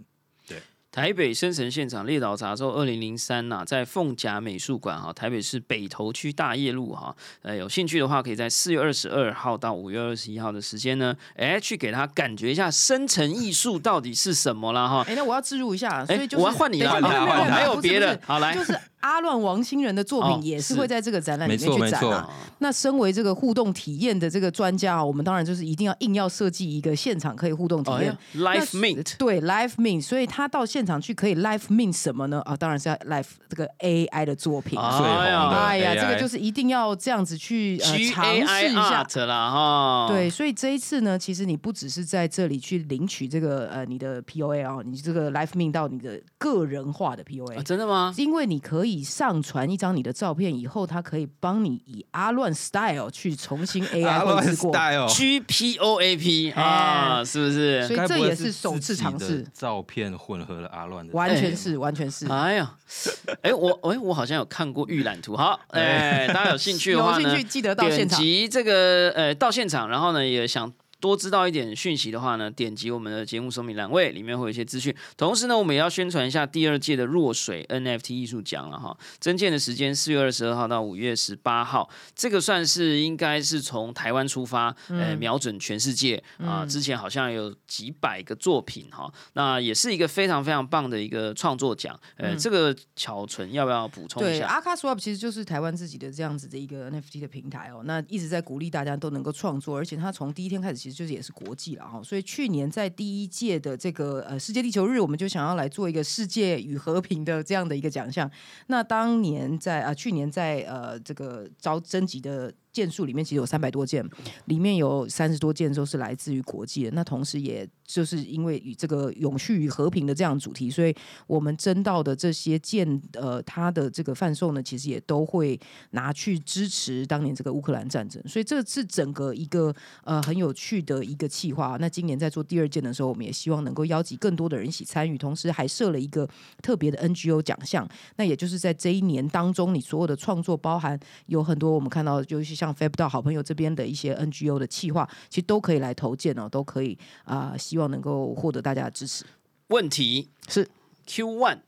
[0.47, 15.03] 对，台北生成现场列岛杂志二零零三呐，在凤甲美术馆哈，台北市北投区大业路哈，呃，有兴趣的话，可以在四月二十二号到五月二十一号的时间呢，哎，去给他感觉一下生成艺术到底是什么了哈。
[15.07, 17.01] 哎，那我要植入一下，所以就是我要换你了，
[17.49, 22.29] 没有别的，好来，就是阿乱王星人的作哦品也是是会在这个展览里面去展啊。
[22.59, 28.17] 那身为这个互动体验的这个专家啊，我们当然就是一定要硬要设计一个现场可以互动体验哦。
[28.35, 32.41] ，Life Mint，对，live mint，所以他到现场去可以 live mint 什么呢？
[32.45, 34.79] 啊，当然是要 live 这个 AI 的作品。
[34.79, 39.03] 啊最红的哎呀，这个就是一定要这样子去呃尝试一下。
[39.25, 48.13] 啦哈，对，所以这一次呢，其实你不只是在这里去领取这个呃你的 POA 啊，你这个 live mint 到你的个人化的 POA，、啊，真的吗？
[48.17, 57.87] 因为你可以上传一张你的照片以后，它可以帮你以阿乱 style 去重新 AI 阿乱绘制过，style，G P O A P 啊，是不是？
[57.87, 62.27] 所以这也是首次尝试照片混合了阿乱的，完全是，完全是。
[62.27, 62.75] 哎呀，
[63.41, 65.37] 哎，我哎，我好像有看过预览图。
[65.37, 68.19] 好， 哎，大家有兴趣的话呢有兴趣，记得到现点场。
[68.19, 70.71] 击这个呃到现场，然后呢也想。
[71.03, 74.95] 多知道一点讯息的话呢，点击我们的节目说明栏位，里面会有一些资讯。
[75.17, 78.97] 同时呢，我们也要宣传一下第二届的弱水 NFT 艺术奖了哈。
[79.19, 91.99] 征件的时间四月二十二号到五月十八号，这个算是应该是从台湾出发，呃，瞄准全世界啊、之前好像有几百个作品哈，那也是一个非常非常棒的一个创作奖。
[92.15, 94.47] 呃，这个巧纯要不要补充一对，下？
[94.47, 108.29] 阿卡 Swap 其实就是台湾自己的这样子的一个 NFT 的平台哦，那一直在鼓励大家都能够创作，而且它从第一天开始其实就是也是国际了哈，所以去年在第一届的这个呃世界地球日，我们就想要来做一个世界与和平的这样的一个奖项。
[108.67, 114.03] 那当年在啊、去年在呃这个招征集的件数里面，其实有三百多件，
[114.45, 116.91] 里面有三十多件都是来自于国际的。
[116.91, 120.93] 那同时，也就是因为与这个永续与和平的这样主题，所以
[121.27, 125.59] 我们征到的这些件，呃，它的这个贩售呢，其实也都会
[125.91, 128.21] 拿去支持当年这个乌克兰战争。
[128.27, 131.77] 所以这是整个一个呃很有趣的一个企划。
[131.79, 136.27] 那今年在做第二件的时候，我们也希望能够邀集更多的人一起参与，同时还设了一个
[136.63, 137.87] 特别的 NGO 奖项。
[138.15, 149.25] 那也就是在这一年当中，你所有的创作包含有很多我们看到，就是像 Fab 到好朋友这边的一些 NGO 的企划，其实都可以来投件哦，都可以啊、希望能够获得大家的支持。
[149.67, 150.69] 问题是
[151.05, 151.59] Q One，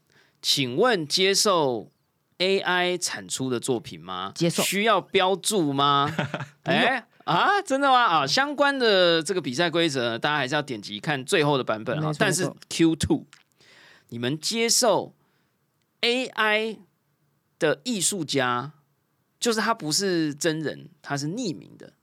[0.41, 1.91] 请问接受
[2.38, 4.32] AI 产出的作品吗？
[4.36, 6.14] 接受需要标注吗？
[6.64, 8.04] 哎、啊，真的吗？
[8.04, 12.12] 啊，相关的这个比赛规则，大家还是要点击看最后的版本啊。
[12.18, 13.26] 但是 Q Two，
[14.10, 15.14] 你们接受
[16.02, 16.78] AI
[17.58, 18.74] 的艺术家，
[19.40, 21.94] 就是他不是真人，他是匿名的。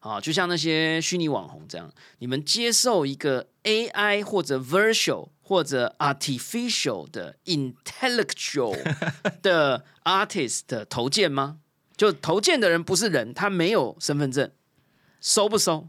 [0.00, 8.78] 啊，就像那些虚拟网红这样，你们接受一个 AI 或者 virtual 或者 artificial 的 intellectual
[9.42, 11.58] 的 artist 的投件吗？
[11.96, 14.52] 就投件的人不是人，他没有身份证，
[15.20, 15.88] 收不收？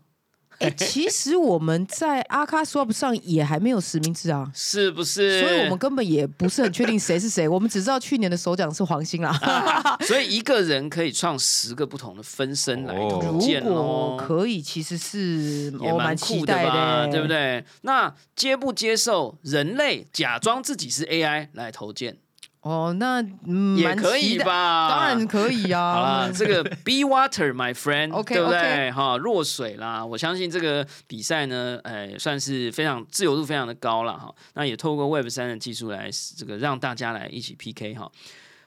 [0.60, 5.42] 哎、 其实我们在阿卡 Swap 上也还没有实名制啊，是不是？
[5.42, 9.98] 所以我们根本也不是很确定谁是谁，我们只知道去年的首奖是黄兴啦。
[10.02, 14.18] 所以一个人可以创十个不同的分身来哦投如果哦。
[14.20, 17.28] 可以，其实是也我蛮酷期待的吧，的，对不？
[17.28, 17.64] 对？
[17.82, 22.18] 那接不接受人类假装自己是 AI 来投件，
[22.62, 24.38] 哦，那嗯，也可以？
[24.40, 24.90] 吧？
[24.90, 26.32] 当然可以啊 好啊啦。
[26.36, 34.30] 这个 Be Water My Friend，OK，对不对？OK 哈，弱水啦，我相信这个比赛呢，哎，算是非常自由度非常的高了哈。
[34.56, 38.12] 那也透过 Web 三的技术来这个让大家来一起 PK 哈。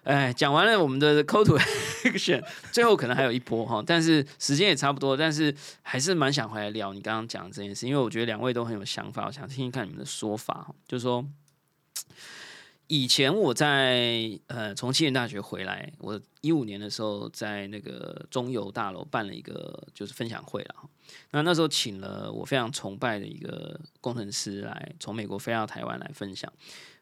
[0.05, 11.23] 哎，讲完了我们的 Code to Action， 最后可能还有一波哈，但是时间也差不多，但是还是蛮想回来聊你刚刚讲的这件事，因为我觉得两位都很有想法，我想听听看你们的说法哈，就是说。
[12.95, 20.75] 以前我在呃从七年大学回来，我一五年的时候在那个中油大楼办了一个就是分享会了。
[21.31, 26.53] 那那时候请了我非常崇拜的一个工程师来从美国飞到台湾来分享。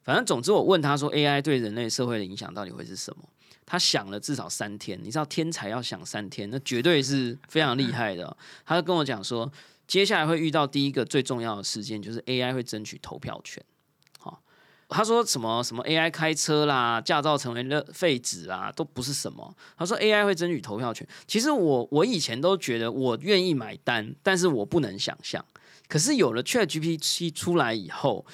[0.04, 3.24] 反正总之我问他说 AI 对人类社会的影响到底会是什么？
[3.66, 4.96] 他想了至少三天。
[5.02, 9.50] 你知道天才要想三天，那绝对是非常厉害的、他就跟我讲说，
[9.88, 13.60] 接下来会遇到第一个最重要的事件，就是 AI 会争取投票权。
[14.90, 19.56] 他说什么什么 AI 开车啦，驾照成为了废纸啦，都不是什么。
[19.78, 21.06] 他说 AI 会争取投票权。
[21.26, 25.44] 其实我我以前都觉得我愿意买单，但是我不能想象。
[25.88, 28.26] 可是有了 ChatGPT 出来以后，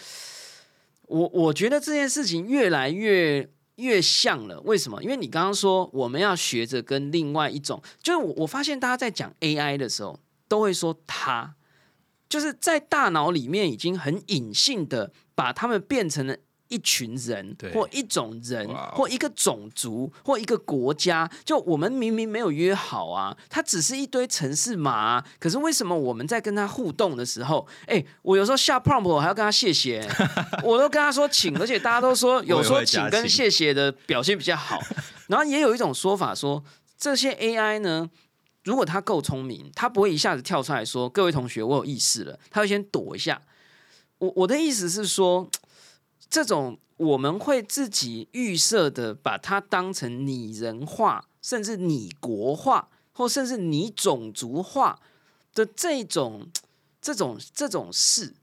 [1.07, 4.61] 我我觉得这件事情越来越越像了。
[4.63, 5.03] 为什么？
[5.03, 11.55] 因为你刚刚说我们要学着跟另外一种，就是我我发现大家在讲 AI 的时候，都会说它，
[12.29, 16.37] 就是在大脑里面已经很隐性的把他们变成了
[16.69, 30.07] 一群人或一种人或一个种族或一个国家，就我们明明没有约好啊，它只是一堆城市码、啊，可是为什么我们在跟他互动的时候，哎，我有时候下 prompt 我还要跟他谢谢，
[30.65, 34.81] 我都跟他说请，而且大家都说 有说请跟谢谢的表现比较好，
[35.29, 36.65] 然后也有一种说法说
[36.99, 38.11] 这些 AI 呢。
[38.65, 43.41] 如果他够聪明，他不会一下子跳出来说：“各位同学，我有意识了。”他会先躲一下。
[44.19, 45.49] 我我的意思是说，
[46.29, 54.99] 这种我们会自己预设的把它当成拟人化，甚至拟国化，或甚至拟种族化
[55.55, 56.49] 的这种
[57.01, 58.35] 这种这种事，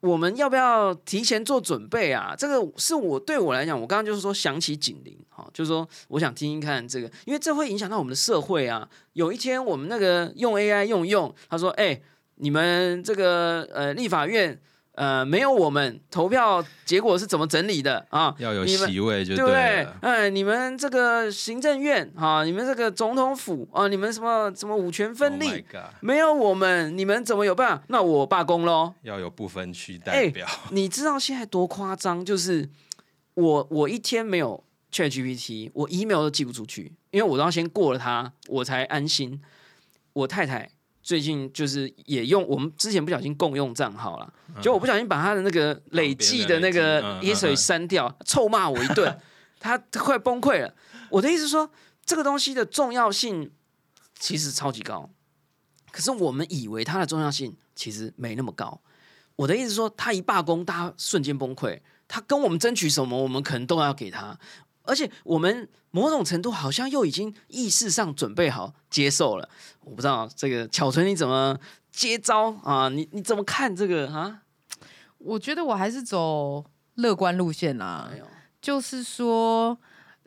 [0.00, 2.34] 我们要不要提前做准备啊？
[2.36, 8.88] 这个是我对我来讲，我刚刚就是说响起警铃，哈，就是说我想听听看这个，因为这会影响到我们的社会啊。
[9.12, 12.00] 有一天我们那个用 AI 用一用，他说：“哎、
[12.36, 14.60] 你们这个呃立法院
[14.98, 18.34] 呃没有我们投票结果是怎么整理的啊？
[18.38, 19.96] 要有席位就对不对了？。
[20.02, 25.64] 哎，你们这个行政院啊，你们这个总统府啊，你们什么什么五权分 Oh 立
[26.00, 27.84] 没有我们，你们怎么有办法？
[27.86, 28.92] 那我罢工喽。
[29.02, 32.24] 要有不分区哎代表， 你知道现在多夸张？
[32.24, 32.68] 就是
[33.34, 39.40] 我我一天没有 Chat GPT，我 email 都寄不出去，因为我都要先过了它，我才安心。
[40.14, 40.68] 我太太
[41.08, 44.30] 最近就是也用我们之前不小心共用账号了，
[44.60, 49.18] 就我不小心把他的那个累计的那个嗯嗯嗯 history 删掉，臭骂我一顿，
[49.58, 50.74] 他快崩溃了。
[51.08, 51.70] 我的意思说，
[52.04, 53.50] 这个东西的重要性
[54.18, 55.08] 其实超级高，
[55.90, 58.78] 可是我们以为它的重要性其实没那么高。
[59.36, 61.80] 我的意思说，他一罢工，大家瞬间崩溃。
[62.06, 64.38] 他跟我们争取什么，我们可能都要给他。
[64.88, 69.48] 而且我们某种程度好像又已经意识上准备好接受了。
[69.84, 71.56] 我不知道这个巧纯你怎么
[71.92, 72.88] 接招啊？
[72.88, 74.42] 你你怎么看这个啊？
[75.18, 76.64] 我觉得我还是走
[76.94, 78.20] 乐观路线啦哎，
[78.60, 79.78] 就是说。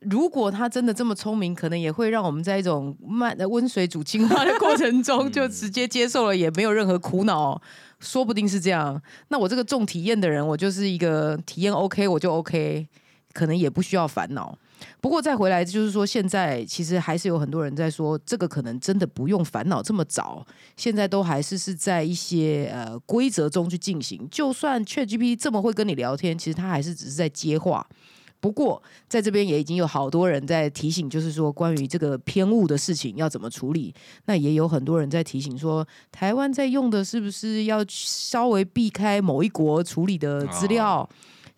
[0.01, 7.61] 如果他真的这么聪明，可能也会让我们在一种慢的温水煮青蛙的过程中， 就直接接受了，也没有任何苦恼，
[7.99, 8.99] 说不定是这样。
[9.27, 12.87] 那我这个重体验的人，我就是一个体验 OK，我就 OK，
[13.33, 14.57] 可能也不需要烦恼。
[14.99, 24.27] 不过再回来，就是说，现在其实还是有很多人在说，这个可能真的不用烦恼这么早，现在都还是是在一些呃规则中去进行。
[24.31, 27.87] 就算 ChatGPT 这么会跟你聊天，其实它还是只是在接话。
[28.39, 33.93] 不过，在这边也已经有好多人在提醒，就是说关于这个偏误的事情要怎么处理。
[34.25, 41.07] 那也有很多人在提醒说，台湾在用的是不是要稍微避开某一国处理的资料？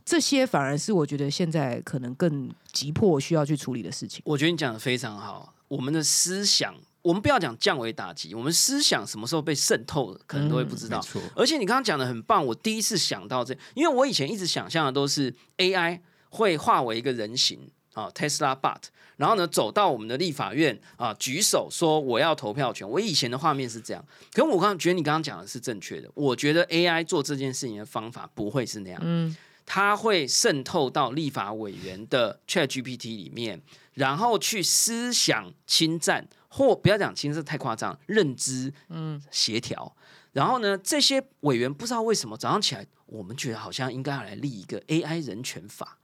[0.06, 4.22] 这些反而是我觉得现在可能更急迫需要去处理的事情。
[4.26, 5.54] 我觉得你讲的非常好。
[5.68, 11.04] 我们的思想，我们不要讲降维打击，我们思想什么时候被渗透了，可能都会不知道。
[11.36, 16.00] 而且你刚刚讲的很棒，我第一次想到这，因为我以前一直想象的都是 AI
[16.30, 17.60] 会化为一个人形
[17.94, 18.82] 啊，Tesla Bot，
[19.18, 22.88] 然后呢走到我们的立法院啊，举手说我要投票权。
[22.88, 26.08] 我以前的画面是这样，可是我刚刚觉得你刚刚讲的是正确的。
[26.14, 29.36] 我觉得 AI 做这件事情的方法不会是那样，嗯，
[29.66, 33.62] 它会渗透到立法委员的 Chat GPT 里面，
[33.94, 39.96] 然后去思想侵占，或不要讲侵占太夸张，认知嗯协调。
[40.34, 46.00] 然后呢，这些委员不知道为什么早上起来，我们觉得好像应该要来立一个 AI 人权法，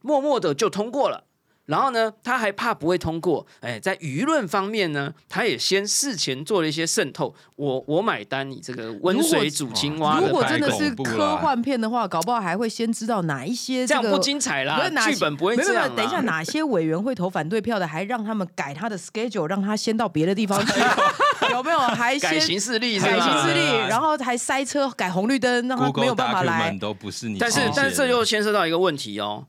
[0.00, 1.26] 默默的就通过了。
[1.70, 7.32] 然后呢，他还怕不会通过，哎，在舆论方面呢，他也先事前做了一些渗透。
[7.54, 20.72] 我我买单，你这个温水煮青蛙的如果真的是科幻片的话，搞不好还会先知道哪一些个这样不精彩啦剧本不会这样等一下，哪些委员会投反对票的，还让他们改他的 schedule，让他先到别的地方去，
[21.52, 21.78] 有没有？
[21.78, 23.24] 还先改行事历是改吧？
[23.24, 26.76] 行事历，对啊然后还塞车改红绿灯，让他没有办法来。
[26.80, 29.44] 都不是你但是，但是这又牵涉到一个问题哦，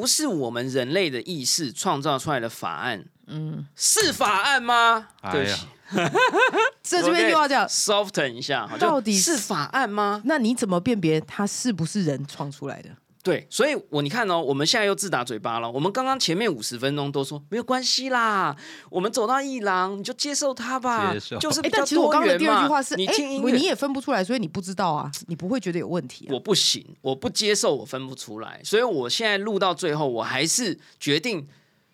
[0.00, 5.06] 不是我们人类的意识创造出来的法案，嗯，是法案吗？
[5.20, 5.66] 哎对不起，
[6.82, 10.20] 这这边又要讲，soften 一下，到底是法案吗？
[10.24, 12.90] 那你怎么辨别它是不是人创出来的？
[13.24, 15.70] 对，所以我你看哦，我们现在又自打嘴巴了。
[15.70, 18.54] 我们刚刚前面五十分钟都说没有关系啦，
[18.90, 26.34] 我们走到一郎你就接受他吧接，受哎，就是比较但其实我刚刚的第二句话是，你哎听音乐你也分不出来，所以你不知道啊，你不会觉得有问题啊。
[26.34, 31.48] 我不行，我不接受，我分不出来，所以我现在录到最后，我还是决定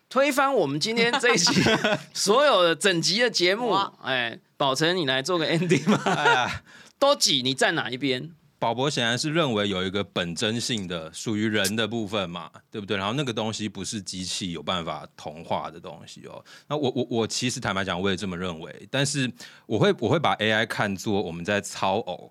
[0.08, 1.62] 推翻我们今天这一集
[2.12, 3.72] 所有的整集的节目。
[4.02, 6.64] 哎，宝成，你来做个 ending 吧？
[6.98, 8.32] 都挤，你站哪一边？
[8.60, 12.96] 宝博显然是认为有一个本真性的属于人的部分嘛，对不对？
[12.96, 16.44] 然后那个东西不是机器有办法同化的东西哦。
[16.68, 19.28] 那我我我其实坦白讲，我也这么认为，但是
[19.66, 22.30] 我会我会把 AI 看作我们在操偶。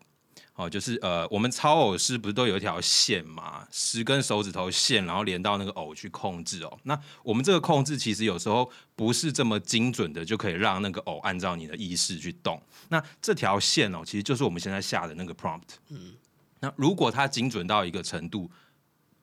[0.56, 6.80] 哦，就是呃，我们操偶师不是都有一条线嘛，十根手指头线，然后连到那个偶去控制哦。
[6.84, 12.62] 那我们这个控制其实有时候不是这么精准的，就可以让那个偶按照你的意识去动。
[12.90, 15.78] 那这条线哦，其实就是我们现在下的那个 prompt。
[15.92, 16.12] 嗯，
[16.60, 18.50] 那如果它精准到一个程度。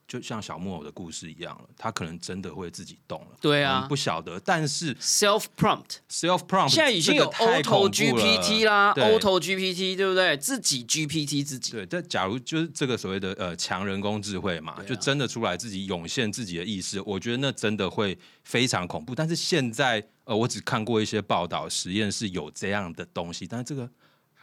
[0.07, 3.27] 就像小木偶的故事一样了，他可能真的会自己动了。
[3.41, 4.39] 对啊，不晓得。
[4.39, 10.37] 但是 self prompt self prompt 现在已经有 auto GPT 啦，auto GPT 对不对？
[10.37, 11.73] 自己 GPT 自己。
[11.73, 19.13] 对，但假如就是这个所谓的呃强人工智慧嘛，就真的出来自己涌现自己的意识，我觉得那真的会非常恐怖。
[19.13, 23.89] 但是现在呃，我只看过一些报道，实验室有这样的东西，但是这个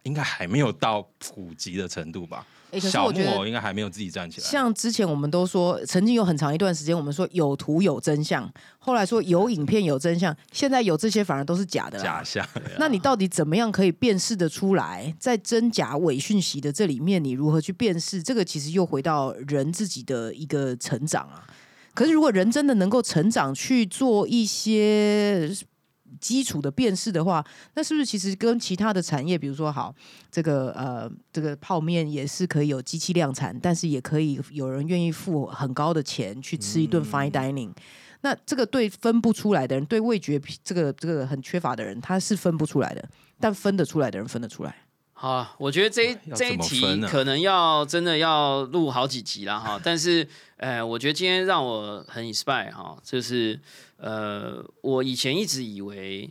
[0.02, 2.46] 应该还没有到普及的程度吧。
[2.80, 4.46] 小木偶应该还没有自己站起来。
[4.46, 12.46] 像之前我们都说，曾经有很长一段时间，我们说有图有真相，后来说有影片有真相，现在有这些反而都是假的假象。
[12.78, 18.22] 那你到底怎么样可以辨识的出来，在真假伪讯息的这里面，你如何去辨识？
[18.22, 21.46] 这个其实又回到人自己的一个成长啊。
[21.94, 25.54] 可是如果人真的能够成长去做一些。
[26.20, 27.44] 基础的辨识的话，
[27.74, 29.94] 那是不是其实跟其他的产业，比如说好
[30.30, 37.72] 这个呃这个泡面也是可以有机器量产，但是也可以有人愿意付很高的钱去吃一顿 fine dining。
[38.20, 43.06] 那这个对分不出来的人，对味觉这个这个很缺乏的人，他是分不出来的，
[43.38, 44.74] 但分得出来的人分得出来。
[45.12, 49.80] 好，我觉得这这一题可能要真的要录好几集了哈。
[49.82, 53.58] 但是，呃，我觉得今天让我很 inspire 哈，就是
[54.04, 56.30] 呃，我以前一直以为，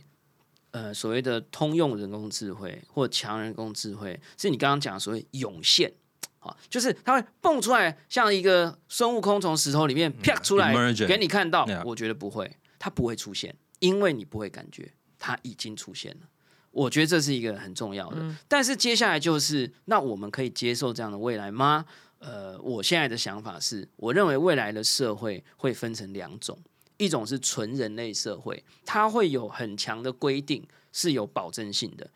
[0.70, 5.92] 呃，所谓的通用人工智慧或强人工智慧，是你刚刚讲所谓涌现
[6.38, 11.66] 啊，就是它会蹦出来，像一个孙悟空从石头里面啪出来给你看到。
[11.84, 12.48] 我觉得不会，
[12.78, 16.28] 它不会出现，因为你不会感觉它已经出现了。
[16.70, 21.84] 我觉得这是一个很重要的，但是接下来就是，那我们可以接受这样的未来吗？
[22.20, 26.56] 呃，我现在的想法是，我认为未来的社会会分成两种，
[26.96, 32.08] 一种是纯人类社会，它会有很强的规定，是有保证性的，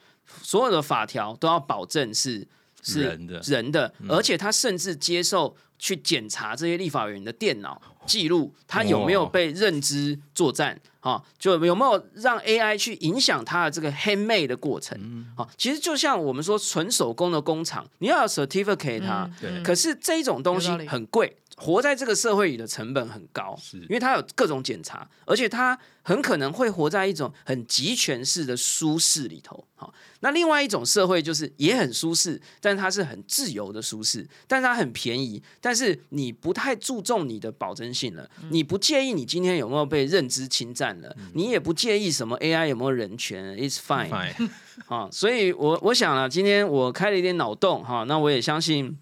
[0.42, 2.46] 所有的法条都要保证是
[2.82, 10.80] 是人的，人的，而且他甚至接受去检查这些立法员的电脑记录，他有没有被认知作战。
[11.00, 15.24] 啊，就有没有让 AI 去影响它的这个 handmade 的过程？
[15.36, 19.30] 啊，其实就像我们说纯手工的工厂，你要有 certificate 它，
[19.64, 21.34] 可是这一种东西很贵。
[21.58, 29.66] 活在这个社会里的成本很高，是因为它有各种检查，而且它很可能会活在一种很集权式的舒适里头。
[29.74, 44.48] 好，那另外一种社会就是也很舒适，但是它是很自由的舒适，但是它很便宜，但是你不太注重你的保真性了，你不介意你今天有没有被认知侵占了，你也不介意什么 AI 有没有人权，It's fine。
[44.86, 48.96] 好，所以我我想啊，今天我开了一点脑洞哈，那我也相信。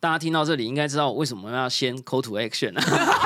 [0.00, 2.74] 大家听到这里应该知道为什么要先 call to action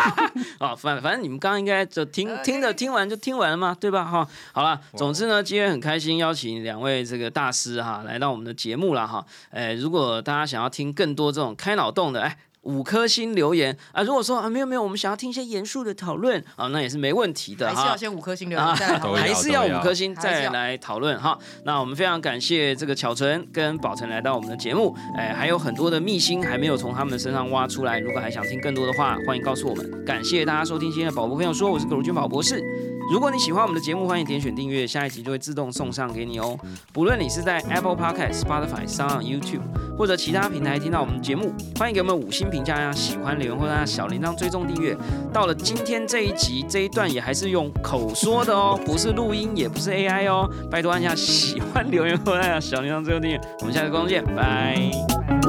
[0.59, 4.05] 啊，反反正你们刚刚应该就听听着听完就听完了嘛，对吧？
[4.05, 9.25] 哈，好了，总之呢，今天很开心邀请两位这个大师哈来到我们的节目了哈。
[9.51, 12.37] 哎，如果大家想要听更多这种开脑洞的，哎。
[12.65, 14.03] 五颗星留言啊！
[14.03, 17.75] 如果说啊没有没有，我们想要听一些严肃的讨论啊，那也是没问题的哈。
[17.75, 21.39] 还是要先五颗星留言再讨论， 还是要五颗星再来讨论哈。
[21.65, 27.99] 那我们非常感谢这个巧纯跟宝晨来到我们的节目，哎，还有很多的秘辛还没有从他们的身上挖出来。
[27.99, 30.05] 如果还想听更多的话，欢迎告诉我们。
[30.05, 32.63] 感谢大家收听今天的宝博朋友说，我是葛如君宝博士。
[33.11, 36.59] 如果你喜欢我们的节目，欢迎点选订阅，下一集就会自动送上给你哦。
[36.93, 39.61] 不论你是在 Apple Podcast、Spotify、s o n YouTube
[39.97, 42.91] 或者其他平台听到我们的节目，欢迎给我们五星评价呀！
[42.93, 44.97] 喜欢留言或者小铃铛追踪订阅。
[45.33, 50.51] 到了今天这一集这一段也还是用口说的哦，不是录音，也不是 AI 哦。
[50.71, 53.41] 拜托按下喜欢留言或者小铃铛追踪订阅。
[53.61, 54.91] 我们下次观众见，拜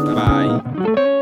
[0.06, 1.15] 拜拜。